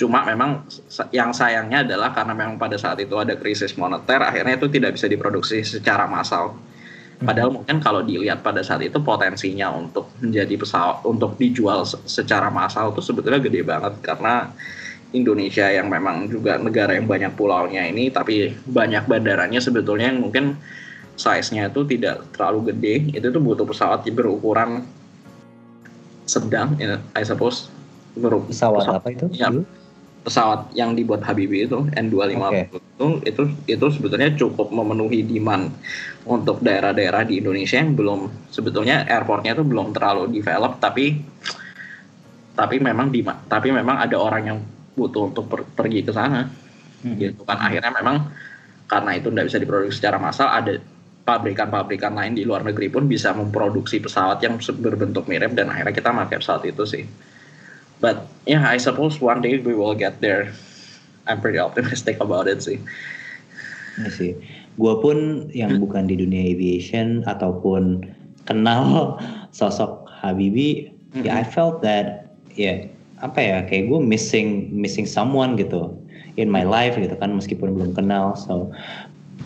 [0.02, 0.66] Cuma memang
[1.14, 5.06] yang sayangnya adalah karena memang pada saat itu ada krisis moneter, akhirnya itu tidak bisa
[5.06, 6.58] diproduksi secara massal.
[7.22, 12.90] Padahal mungkin kalau dilihat pada saat itu potensinya untuk menjadi pesawat untuk dijual secara massal
[12.90, 13.94] itu sebetulnya gede banget.
[14.02, 14.50] Karena
[15.14, 20.56] Indonesia yang memang juga negara yang banyak pulaunya ini tapi banyak bandaranya sebetulnya yang mungkin
[21.20, 24.88] size-nya itu tidak terlalu gede itu tuh butuh pesawat berukuran
[26.26, 27.68] sedang ya, I suppose.
[28.16, 29.26] Berukuran pesawat, pesawat apa itu?
[29.36, 29.52] Ya,
[30.22, 32.66] pesawat yang dibuat Habibie itu N250 okay.
[32.70, 35.74] itu itu itu sebetulnya cukup memenuhi demand
[36.30, 41.26] untuk daerah-daerah di Indonesia yang belum sebetulnya airportnya itu belum terlalu develop tapi
[42.54, 44.60] tapi memang di tapi memang ada orang yang
[44.94, 46.46] butuh untuk per, pergi ke sana
[47.02, 47.18] hmm.
[47.18, 48.30] gitu kan akhirnya memang
[48.86, 50.78] karena itu tidak bisa diproduksi secara massal ada
[51.26, 56.10] pabrikan-pabrikan lain di luar negeri pun bisa memproduksi pesawat yang berbentuk mirip dan akhirnya kita
[56.14, 57.04] pakai pesawat itu sih
[58.02, 60.52] but yeah I suppose one day we will get there
[61.30, 62.82] I'm pretty optimistic about it sih
[64.10, 64.34] sih
[64.82, 65.84] gue pun yang hmm.
[65.86, 68.04] bukan di dunia aviation ataupun
[68.50, 69.16] kenal
[69.58, 71.28] sosok Habibie mm-hmm.
[71.28, 72.78] ya I felt that ya yeah,
[73.22, 75.94] apa ya kayak gue missing missing someone gitu
[76.40, 78.74] in my life gitu kan meskipun belum kenal so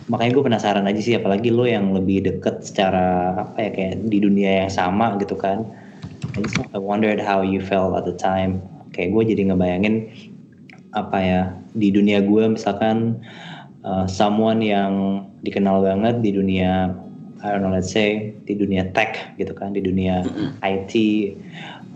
[0.06, 4.18] makanya gue penasaran aja sih apalagi lo yang lebih deket secara apa ya kayak di
[4.22, 5.66] dunia yang sama gitu kan
[6.74, 8.60] I wondered how you felt at the time.
[8.92, 9.96] Kayak gue jadi ngebayangin
[10.96, 11.40] apa ya
[11.76, 13.20] di dunia gue misalkan
[13.84, 16.96] uh, someone yang dikenal banget di dunia
[17.44, 20.24] I don't know let's say di dunia tech gitu kan di dunia
[20.64, 20.92] IT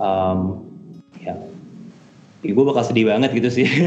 [0.01, 0.64] um,
[1.20, 1.36] ya.
[2.41, 3.68] Ya gue bakal sedih banget gitu sih.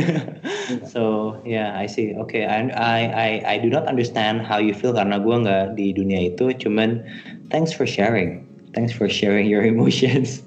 [0.87, 2.15] So yeah I see.
[2.15, 5.91] Okay I, I I I do not understand how you feel karena gue nggak di
[5.91, 6.55] dunia itu.
[6.55, 7.03] Cuman
[7.49, 10.41] thanks for sharing Thanks for sharing your emotions.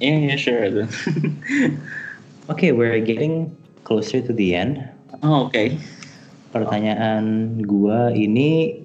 [0.00, 0.68] Yeah, yeah, sure.
[2.50, 4.84] okay, we're getting closer to the end.
[5.22, 5.56] Oh, oke.
[5.56, 5.80] Okay.
[6.52, 8.80] Pertanyaan gua ini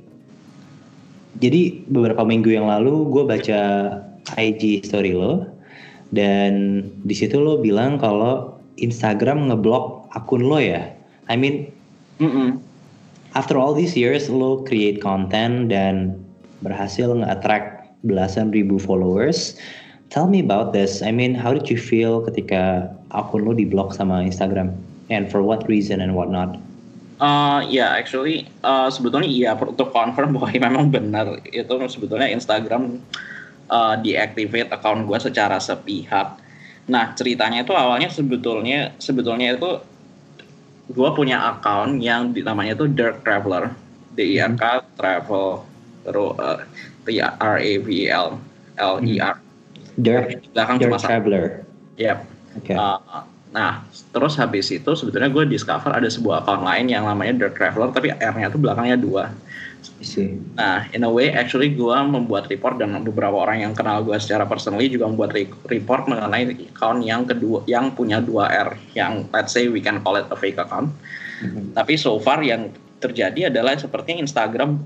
[1.39, 3.61] jadi beberapa minggu yang lalu gue baca
[4.38, 5.47] IG story lo
[6.11, 10.91] dan di situ lo bilang kalau Instagram ngeblok akun lo ya.
[11.32, 11.72] I mean,
[12.19, 12.49] mm -mm.
[13.36, 16.19] after all these years lo create content dan
[16.62, 19.57] berhasil nge-attract belasan ribu followers.
[20.12, 20.99] Tell me about this.
[20.99, 24.76] I mean, how did you feel ketika akun lo diblok sama Instagram?
[25.12, 26.59] And for what reason and what not?
[27.22, 32.97] Uh, ya, yeah, actually, uh, sebetulnya iya untuk confirm bahwa memang benar itu sebetulnya Instagram
[33.70, 36.41] uh, deactivate account gue secara sepihak.
[36.89, 39.80] Nah ceritanya itu awalnya sebetulnya sebetulnya itu
[40.91, 43.72] gue punya account yang namanya itu Dirk Traveler,
[44.18, 44.64] D I R K.
[44.99, 45.64] Travel,
[46.04, 46.62] terus uh,
[47.06, 48.38] T R A V e L
[48.78, 49.36] L E R.
[49.99, 51.45] Dirk, belakang Dirk Traveler.
[51.99, 52.18] Yep.
[52.64, 52.76] Okay.
[52.76, 53.84] Uh, Nah,
[54.16, 58.16] terus habis itu sebetulnya gue discover ada sebuah account lain yang namanya Dirt Traveler, tapi
[58.16, 59.28] R-nya tuh belakangnya dua.
[60.56, 64.47] Nah, in a way, actually gue membuat report dan beberapa orang yang kenal gue secara
[64.47, 65.36] personally juga membuat
[65.68, 70.16] report mengenai account yang kedua, yang punya dua R, yang let's say we can call
[70.16, 70.89] it a fake account.
[71.43, 71.76] Mm-hmm.
[71.76, 72.72] Tapi so far yang
[73.04, 74.80] terjadi adalah sepertinya Instagram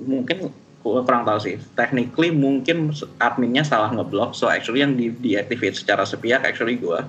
[0.00, 0.52] mungkin
[0.86, 1.56] gue kurang tahu sih.
[1.74, 7.02] Technically mungkin adminnya salah ngeblok, so actually yang di deactivate secara sepihak actually gue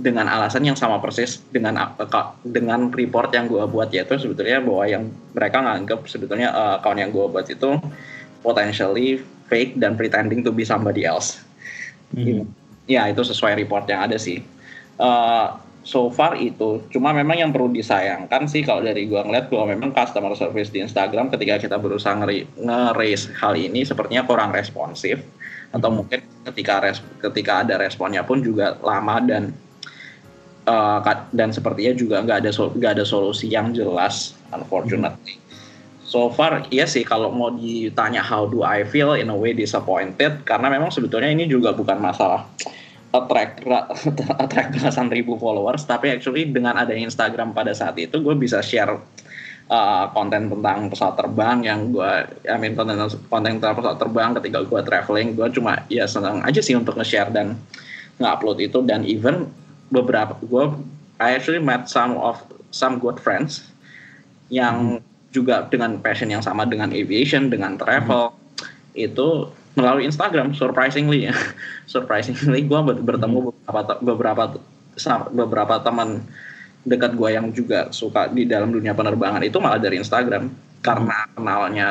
[0.00, 1.76] dengan alasan yang sama persis dengan
[2.46, 5.04] dengan report yang gue buat yaitu sebetulnya bahwa yang
[5.36, 7.76] mereka nganggap sebetulnya uh, account yang gue buat itu
[8.40, 9.20] potentially
[9.52, 11.44] fake dan pretending to be somebody else.
[12.16, 12.48] Mm-hmm.
[12.88, 14.40] Ya itu sesuai report yang ada sih.
[14.96, 19.74] Uh, so far itu cuma memang yang perlu disayangkan sih kalau dari gue ngeliat bahwa
[19.74, 25.18] memang customer service di Instagram ketika kita berusaha nge-raise hal ini sepertinya kurang responsif
[25.74, 25.94] atau mm-hmm.
[25.98, 26.20] mungkin
[26.52, 29.50] ketika res ketika ada responnya pun juga lama dan
[30.70, 31.02] uh,
[31.34, 35.42] dan sepertinya juga nggak ada nggak ada solusi yang jelas unfortunately
[36.06, 40.46] so far iya sih kalau mau ditanya how do I feel in a way disappointed
[40.46, 42.46] karena memang sebetulnya ini juga bukan masalah
[43.12, 43.62] attract
[44.42, 48.96] attract belasan ribu followers tapi actually dengan ada Instagram pada saat itu gue bisa share
[49.68, 52.12] uh, konten tentang pesawat terbang yang gue
[52.48, 52.96] I mean konten
[53.28, 57.30] konten tentang pesawat terbang ketika gue traveling gue cuma ya senang aja sih untuk nge-share
[57.30, 57.60] dan
[58.16, 59.52] nge-upload itu dan even
[59.92, 60.64] beberapa gue
[61.20, 62.40] I actually met some of
[62.72, 63.68] some good friends
[64.48, 65.04] yang hmm.
[65.32, 68.96] juga dengan passion yang sama dengan aviation dengan travel hmm.
[68.96, 71.34] itu melalui Instagram surprisingly ya
[71.92, 73.48] surprisingly gue bertemu hmm.
[73.64, 74.44] beberapa beberapa
[75.32, 76.20] beberapa teman
[76.82, 80.50] dekat gue yang juga suka di dalam dunia penerbangan itu malah dari Instagram
[80.82, 81.30] karena hmm.
[81.38, 81.86] kenalnya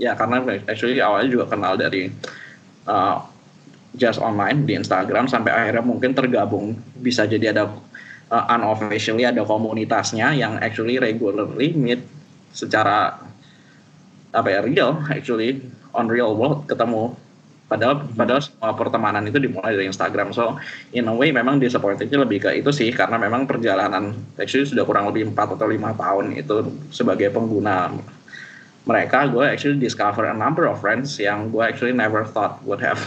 [0.00, 2.08] ya karena actually awalnya juga kenal dari
[2.88, 3.20] uh,
[3.96, 7.68] just online di Instagram sampai akhirnya mungkin tergabung bisa jadi ada
[8.30, 12.00] uh, unofficially ada komunitasnya yang actually regularly meet
[12.56, 13.18] secara
[14.32, 15.64] apa ya real actually
[15.96, 17.16] on real world ketemu
[17.66, 20.30] padahal padahal semua pertemanan itu dimulai dari Instagram.
[20.30, 20.54] So
[20.94, 25.10] in a way memang disappointednya lebih ke itu sih karena memang perjalanan actually sudah kurang
[25.10, 27.90] lebih 4 atau lima tahun itu sebagai pengguna
[28.86, 29.26] mereka.
[29.26, 33.02] Gue actually discover a number of friends yang gue actually never thought would have.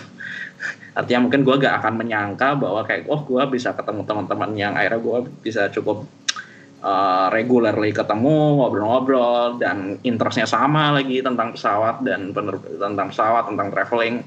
[1.00, 5.00] Artinya mungkin gue gak akan menyangka bahwa kayak oh gue bisa ketemu teman-teman yang akhirnya
[5.00, 6.04] gue bisa cukup
[6.84, 14.20] uh, regularly ketemu ngobrol-ngobrol dan interestnya sama lagi tentang pesawat dan tentang pesawat tentang traveling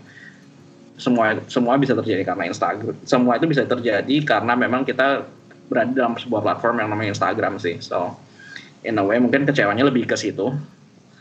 [1.03, 2.94] semua semua bisa terjadi karena Instagram.
[3.03, 5.26] Semua itu bisa terjadi karena memang kita
[5.66, 7.82] berada dalam sebuah platform yang namanya Instagram sih.
[7.82, 8.14] So
[8.86, 10.55] in a way mungkin kecewanya lebih ke situ.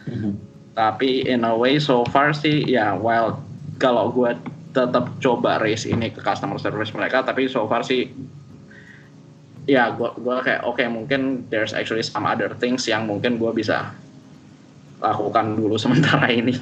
[0.01, 0.34] Mm-hmm.
[0.73, 3.38] tapi in a way so far sih ya well
[3.77, 4.34] kalau gue
[4.71, 8.09] tetap coba raise ini ke customer service mereka tapi so far sih
[9.69, 13.51] ya gue gua kayak oke okay, mungkin there's actually some other things yang mungkin gue
[13.53, 13.93] bisa
[15.02, 16.54] lakukan dulu sementara ini.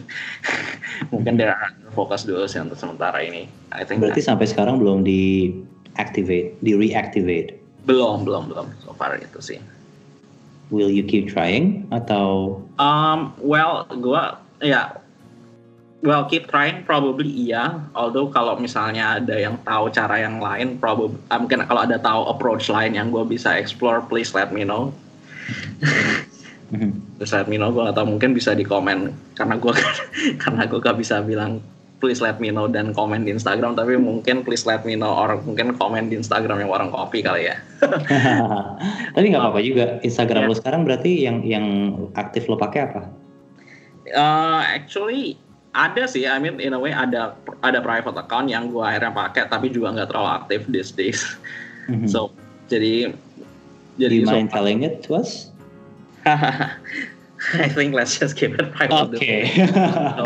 [1.13, 1.55] Mungkin dia
[1.91, 3.51] fokus dulu sih untuk sementara ini.
[3.75, 4.29] I think berarti that.
[4.33, 5.53] sampai sekarang belum di
[5.99, 7.59] activate di reactivate
[7.89, 8.67] belum belum belum.
[8.85, 9.59] So far itu sih.
[10.69, 11.89] Will you keep trying?
[11.89, 14.23] Atau um well gue
[14.61, 15.01] ya.
[15.99, 17.81] Well keep trying probably iya.
[17.97, 22.71] Although kalau misalnya ada yang tahu cara yang lain probably mungkin kalau ada tahu approach
[22.71, 24.95] lain yang gue bisa explore please let me know
[27.17, 29.73] please let me know gue atau mungkin bisa di komen karena gue
[30.43, 31.61] karena gue gak bisa bilang
[31.99, 35.35] please let me know dan komen di Instagram tapi mungkin please let me know or
[35.43, 37.59] mungkin komen di Instagram yang warung kopi kali ya
[39.17, 40.49] tapi nggak apa-apa juga Instagram yeah.
[40.49, 41.65] lo sekarang berarti yang yang
[42.15, 43.01] aktif lo pakai apa
[44.15, 45.35] uh, actually
[45.73, 49.45] ada sih, I mean in a way ada ada private account yang gue akhirnya pakai
[49.45, 51.21] tapi juga nggak terlalu aktif these days.
[51.85, 52.09] Mm-hmm.
[52.09, 52.33] So
[52.65, 53.13] jadi
[54.01, 54.15] jadi.
[54.17, 55.53] Do you mind so, telling it to us?
[57.55, 59.15] I think let's just keep it private.
[59.15, 59.15] Oke.
[59.15, 59.47] Okay.
[60.19, 60.23] so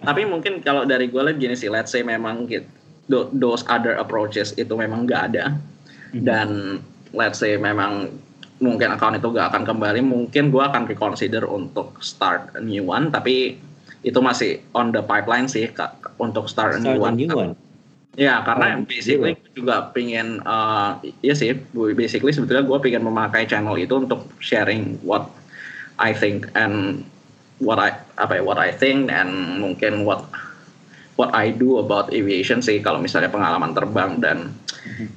[0.00, 4.56] Tapi mungkin kalau dari gue lihat gini sih, let's say memang gitu, those other approaches
[4.56, 6.24] itu memang nggak ada mm-hmm.
[6.24, 6.80] dan
[7.12, 8.08] let's say memang
[8.64, 13.10] mungkin account itu gak akan kembali, mungkin gue akan reconsider untuk start a new one.
[13.12, 13.58] Tapi
[14.04, 15.68] itu masih on the pipeline sih
[16.16, 17.12] untuk start, start a new one.
[17.12, 17.52] A new one.
[18.14, 23.42] Ya karena oh, basically gue juga pingin uh, ya sih basically sebetulnya gue pengen memakai
[23.42, 25.26] channel itu untuk sharing what
[25.98, 27.02] I think and
[27.58, 30.26] what I apa ya what I think and mungkin what
[31.18, 35.08] what I do about aviation sih kalau misalnya pengalaman terbang dan mm-hmm.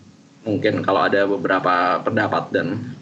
[0.46, 2.98] mungkin kalau ada beberapa pendapat dan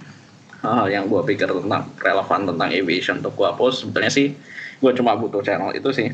[0.63, 4.33] hal yang gue pikir tentang relevan tentang aviation untuk gue post sebetulnya sih
[4.79, 6.09] gue cuma butuh channel itu sih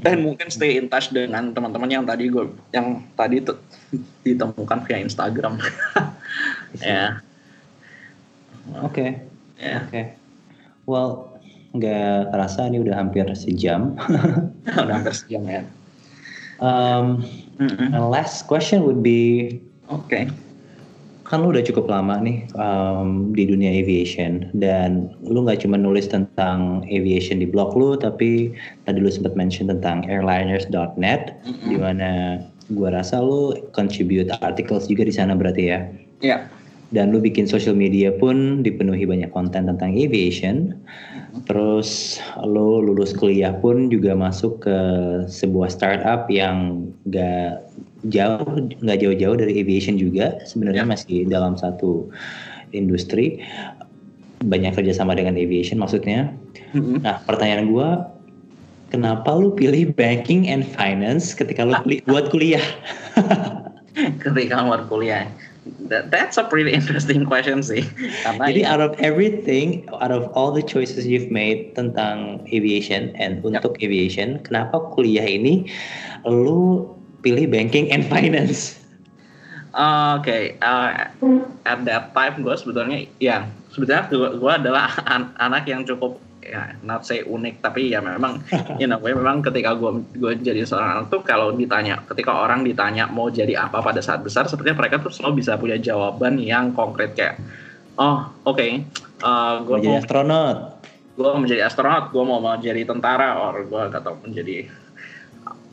[0.00, 3.44] dan mungkin stay in touch dengan teman-teman yang tadi gue yang tadi
[4.24, 5.58] ditemukan via Instagram.
[6.78, 7.18] Ya.
[8.86, 9.18] Oke.
[9.58, 9.82] Ya.
[9.82, 10.14] oke.
[10.86, 11.34] Well
[11.74, 13.98] nggak terasa ini udah hampir sejam.
[14.70, 15.66] Udah hampir sejam ya.
[16.62, 17.26] Um,
[17.58, 17.90] mm -mm.
[18.06, 19.58] last question would be
[19.90, 20.06] oke.
[20.06, 20.30] okay
[21.30, 26.10] kan lu udah cukup lama nih um, di dunia aviation dan lu nggak cuma nulis
[26.10, 28.50] tentang aviation di blog lu tapi
[28.82, 31.70] tadi lu sempat mention tentang airliners.net mm-hmm.
[31.70, 32.10] di mana
[32.74, 35.78] gua rasa lu contribute articles juga di sana berarti ya.
[36.18, 36.30] Iya.
[36.34, 36.40] Yeah.
[36.90, 40.74] Dan lu bikin social media pun dipenuhi banyak konten tentang aviation.
[41.46, 44.78] Terus lu lulus kuliah pun juga masuk ke
[45.30, 47.62] sebuah startup yang gak
[48.08, 48.48] jauh
[48.80, 50.90] nggak jauh-jauh dari aviation juga sebenarnya ya.
[50.96, 52.08] masih dalam satu
[52.72, 53.44] industri
[54.40, 56.32] banyak kerjasama dengan aviation maksudnya.
[56.72, 57.04] Mm-hmm.
[57.04, 57.88] Nah pertanyaan gue,
[58.88, 62.64] kenapa lu pilih banking and finance ketika lu kuli- buat kuliah?
[64.24, 65.28] ketika buat kuliah.
[65.92, 67.84] That, that's a pretty interesting question sih.
[68.24, 73.12] Karena Jadi ya, out of everything, out of all the choices you've made tentang aviation
[73.20, 75.68] and untuk aviation, kenapa kuliah ini
[76.24, 76.88] lu
[77.20, 78.80] pilih banking and finance?
[79.70, 80.44] Uh, Oke, okay.
[80.58, 81.06] uh,
[81.62, 87.04] at that time gue sebetulnya ya sebetulnya gue adalah an anak yang cukup ya not
[87.04, 88.40] say unik tapi ya memang
[88.80, 92.64] you know gue memang ketika gue gue jadi seorang anak tuh kalau ditanya ketika orang
[92.64, 96.72] ditanya mau jadi apa pada saat besar sepertinya mereka tuh selalu bisa punya jawaban yang
[96.72, 97.38] konkret kayak
[98.00, 98.82] oh oke okay,
[99.22, 100.58] uh, gue mau jadi astronot
[101.14, 104.56] gue mau menjadi astronot gue mau menjadi tentara or gue atau menjadi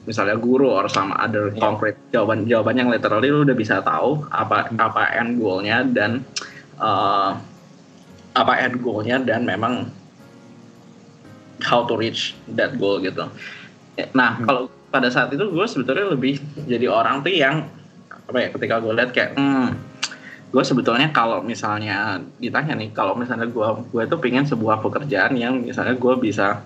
[0.07, 1.59] misalnya guru or sama other yeah.
[1.59, 4.79] concrete jawaban jawaban yang literally lu udah bisa tahu apa hmm.
[4.79, 6.23] apa end goalnya dan
[6.79, 7.35] uh,
[8.31, 9.91] apa end goalnya dan memang
[11.59, 13.27] how to reach that goal gitu.
[14.15, 14.47] Nah hmm.
[14.47, 17.67] kalau pada saat itu gue sebetulnya lebih jadi orang tuh yang
[18.07, 19.75] apa ya ketika gue lihat kayak hmm,
[20.47, 25.59] gue sebetulnya kalau misalnya ditanya nih kalau misalnya gue gue tuh pengen sebuah pekerjaan yang
[25.59, 26.63] misalnya gue bisa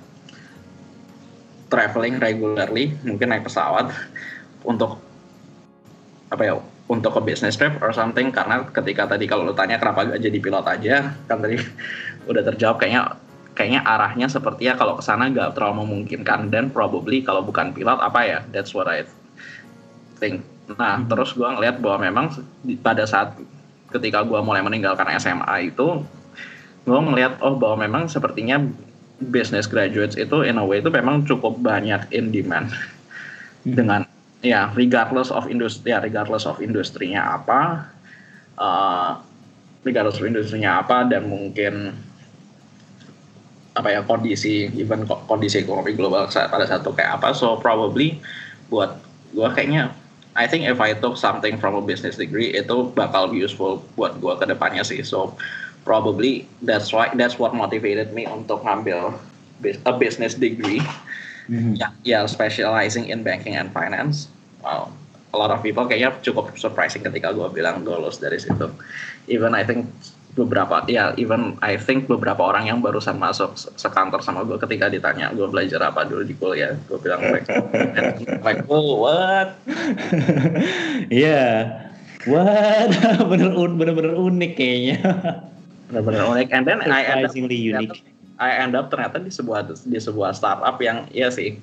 [1.72, 3.90] traveling regularly mungkin naik pesawat
[4.68, 5.00] untuk
[6.28, 6.54] apa ya
[6.92, 10.38] untuk ke business trip or something karena ketika tadi kalau lu tanya kenapa gak jadi
[10.44, 10.96] pilot aja
[11.32, 11.56] kan tadi
[12.30, 13.16] udah terjawab kayaknya
[13.56, 18.00] kayaknya arahnya seperti ya kalau ke sana gak terlalu memungkinkan dan probably kalau bukan pilot
[18.04, 19.08] apa ya that's what I
[20.20, 20.44] think
[20.76, 21.08] nah hmm.
[21.08, 22.26] terus gue ngeliat bahwa memang
[22.84, 23.36] pada saat
[23.92, 26.04] ketika gue mulai meninggalkan SMA itu
[26.88, 28.60] gue ngeliat oh bahwa memang sepertinya
[29.30, 32.74] business graduates itu in a way itu memang cukup banyak in demand
[33.68, 33.76] hmm.
[33.78, 34.02] dengan
[34.42, 37.86] ya regardless of industri ya regardless of industrinya apa
[38.58, 39.22] uh,
[39.86, 41.94] regardless of industrinya apa dan mungkin
[43.72, 48.20] apa ya kondisi even kondisi ekonomi global pada satu kayak apa so probably
[48.68, 49.00] buat
[49.32, 49.96] gue kayaknya
[50.36, 54.34] I think if I took something from a business degree itu bakal useful buat gue
[54.40, 55.36] ke depannya sih so
[55.84, 59.18] probably that's why that's what motivated me untuk ngambil
[59.86, 60.82] a business degree.
[61.52, 61.84] Mm-hmm.
[61.84, 64.30] ya yeah, specializing in banking and finance.
[64.64, 64.94] Wow
[65.32, 68.68] a lot of people kayaknya cukup surprising ketika gue bilang gue lulus dari situ.
[69.32, 69.88] Even I think
[70.32, 75.32] beberapa ya even I think beberapa orang yang barusan masuk sekantor sama gue ketika ditanya
[75.36, 76.76] gue belajar apa dulu di kuliah?
[76.88, 77.48] Gue bilang like,
[78.44, 79.56] like oh what?
[81.12, 81.92] Yeah
[82.28, 82.92] what?
[83.32, 85.00] Bener bener bener unik kayaknya
[85.92, 88.00] benar-benar unik and then I end up unique.
[88.42, 91.60] I end up ternyata di sebuah di sebuah startup yang ya sih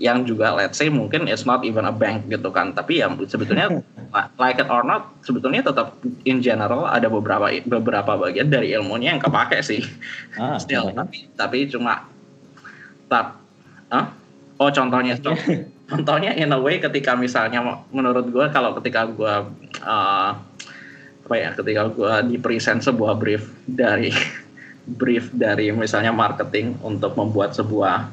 [0.00, 2.72] yang juga let's say mungkin it's not even a bank gitu kan.
[2.72, 3.82] Tapi ya sebetulnya
[4.42, 9.20] like it or not sebetulnya tetap in general ada beberapa beberapa bagian dari ilmunya yang
[9.20, 9.84] kepake sih.
[10.40, 10.94] Ah, still.
[10.94, 12.08] tapi tapi cuma
[13.10, 13.42] tap
[13.90, 14.06] huh?
[14.62, 15.18] oh contohnya
[15.90, 19.34] contohnya in a way ketika misalnya menurut gue kalau ketika gue
[19.82, 20.30] uh,
[21.30, 24.10] apa ya ketika gue di present sebuah brief dari
[24.98, 28.10] brief dari misalnya marketing untuk membuat sebuah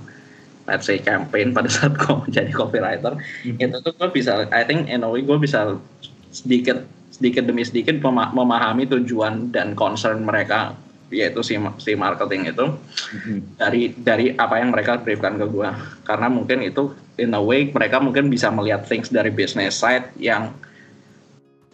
[0.69, 3.57] let's say campaign pada saat gue menjadi copywriter mm-hmm.
[3.57, 5.81] itu tuh gue bisa I think in a way gue bisa
[6.29, 10.77] sedikit sedikit demi sedikit memahami tujuan dan concern mereka
[11.09, 13.37] yaitu si si marketing itu mm-hmm.
[13.57, 15.69] dari dari apa yang mereka briefkan ke gue
[16.05, 20.53] karena mungkin itu in a way mereka mungkin bisa melihat things dari business side yang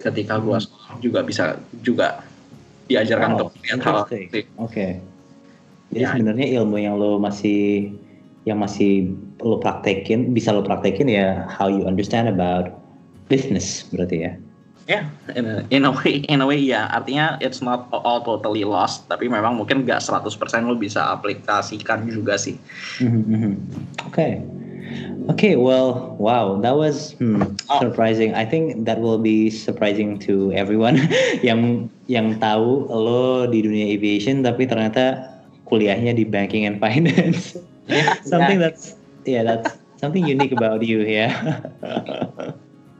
[0.01, 0.99] ketika gue mm-hmm.
[1.03, 2.23] juga bisa juga
[2.87, 4.27] diajarkan wow, untuk melihat hal Oke.
[4.57, 4.91] Okay.
[5.93, 6.09] Jadi ya.
[6.17, 7.93] sebenarnya ilmu yang lo masih
[8.43, 12.75] yang masih lo praktekin bisa lo praktekin ya how you understand about
[13.31, 14.33] business berarti ya.
[14.83, 16.91] Ya, yeah, in, a, in a way, in a way ya.
[16.91, 20.27] Artinya it's not all totally lost, tapi memang mungkin nggak 100%
[20.67, 22.59] lo bisa aplikasikan juga sih.
[22.99, 23.53] Mm-hmm, mm-hmm.
[24.11, 24.11] Oke.
[24.11, 24.31] Okay.
[25.31, 27.79] Okay, well, wow, that was hmm, oh.
[27.79, 28.35] surprising.
[28.35, 30.99] I think that will be surprising to everyone
[31.47, 35.31] yang yang tahu lo di dunia aviation, tapi ternyata
[35.67, 37.55] kuliahnya di banking and finance.
[37.87, 38.65] Yeah, something yeah.
[38.67, 38.83] that's
[39.23, 41.31] yeah, that's something unique about you, yeah.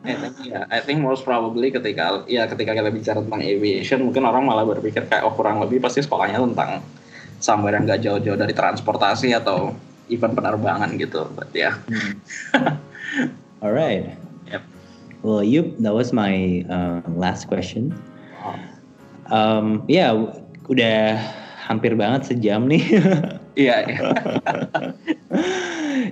[0.04, 4.28] I think, ya, I think most probably ketika ya ketika kita bicara tentang aviation mungkin
[4.28, 6.84] orang malah berpikir kayak oh kurang lebih pasti sekolahnya tentang
[7.40, 9.76] somewhere yang gak jauh-jauh dari transportasi atau
[10.12, 11.78] event penerbangan gitu, but ya.
[11.88, 12.20] Hmm.
[13.64, 14.12] Alright.
[14.52, 14.64] Yep.
[15.24, 17.96] Well, Yup, that was my uh, last question.
[19.32, 20.12] Um, ya, yeah,
[20.68, 21.16] udah
[21.64, 22.84] hampir banget sejam nih.
[23.54, 23.86] Iya.
[23.86, 24.90] yeah,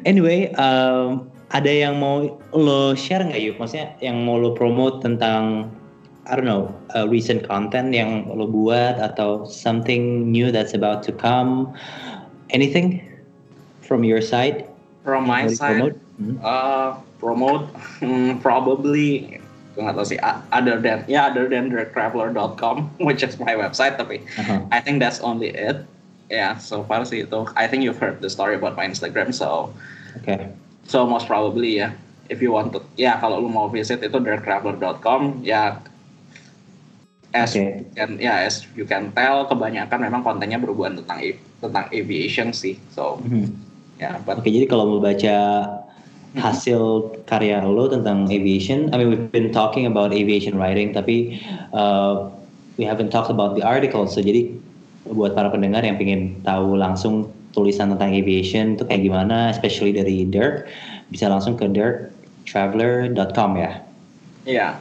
[0.09, 3.57] anyway, um, ada yang mau lo share nggak yuk?
[3.57, 5.65] Maksudnya yang mau lo promote tentang
[6.29, 11.11] I don't know uh, recent content yang lo buat atau something new that's about to
[11.17, 11.73] come?
[12.53, 13.01] Anything
[13.91, 14.71] from your side?
[15.03, 15.95] From my side, promote?
[16.15, 16.35] Hmm?
[16.39, 16.89] Uh,
[17.19, 17.67] promote
[17.99, 19.37] hmm, probably
[19.71, 20.19] gue nggak tahu sih
[20.51, 24.67] other than ya yeah, other than directtraveler.com which is my website tapi uh-huh.
[24.67, 25.87] I think that's only it
[26.27, 29.31] ya yeah, so far sih itu I think you've heard the story about my Instagram
[29.31, 29.71] so
[30.19, 30.51] okay
[30.91, 31.95] So most probably ya,
[32.27, 35.79] if you want to, ya kalau lu mau visit itu directtraveler.com ya
[37.31, 37.79] as okay.
[37.79, 42.75] you can ya as you can tell kebanyakan memang kontennya berhubungan tentang tentang aviation sih
[42.91, 43.55] so mm-hmm.
[44.01, 45.69] Ya oke okay, jadi kalau mau baca
[46.31, 51.37] hasil karya lo tentang aviation I mean we've been talking about aviation writing tapi
[51.75, 52.31] uh,
[52.81, 54.49] we haven't talked about the article so jadi
[55.11, 60.23] buat para pendengar yang ingin tahu langsung tulisan tentang aviation itu kayak gimana, especially dari
[60.27, 60.67] Dirk,
[61.11, 63.71] bisa langsung ke dirktraveler.com ya.
[64.47, 64.57] Iya.
[64.57, 64.71] Yeah.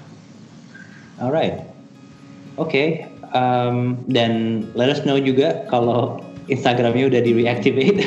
[1.21, 1.67] Alright.
[2.57, 2.71] Oke.
[2.71, 2.89] Okay.
[3.31, 6.19] Um, dan let us know juga kalau
[6.51, 7.99] Instagramnya udah di reactivate.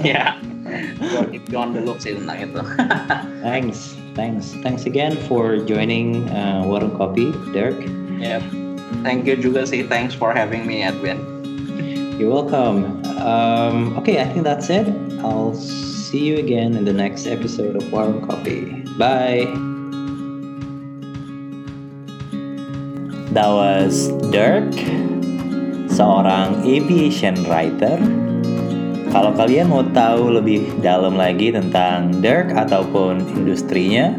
[0.00, 0.34] Ya.
[1.12, 1.24] yeah.
[1.28, 2.60] Keep you on the look sih tentang itu.
[3.46, 7.76] thanks, thanks, thanks again for joining uh, Warung Kopi, Dirk.
[8.16, 8.40] Yep.
[9.04, 9.84] Thank you juga sih.
[9.84, 11.20] Thanks for having me, Edwin.
[12.16, 13.02] You're welcome.
[13.20, 14.86] Um, okay, I think that's it.
[15.20, 18.84] I'll see you again in the next episode of Warm Coffee.
[18.96, 19.48] Bye.
[23.32, 24.70] That was Dirk,
[25.92, 28.00] seorang aviation writer.
[29.12, 34.16] Kalau kalian mau tahu lebih dalam lagi tentang Dirk ataupun industrinya,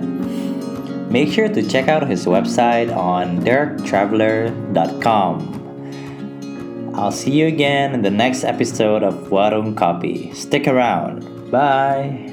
[1.09, 5.33] make sure to check out his website on dirktraveler.com.
[6.93, 10.29] I'll see you again in the next episode of Warung Copy.
[10.37, 11.25] Stick around.
[11.49, 12.32] Bye.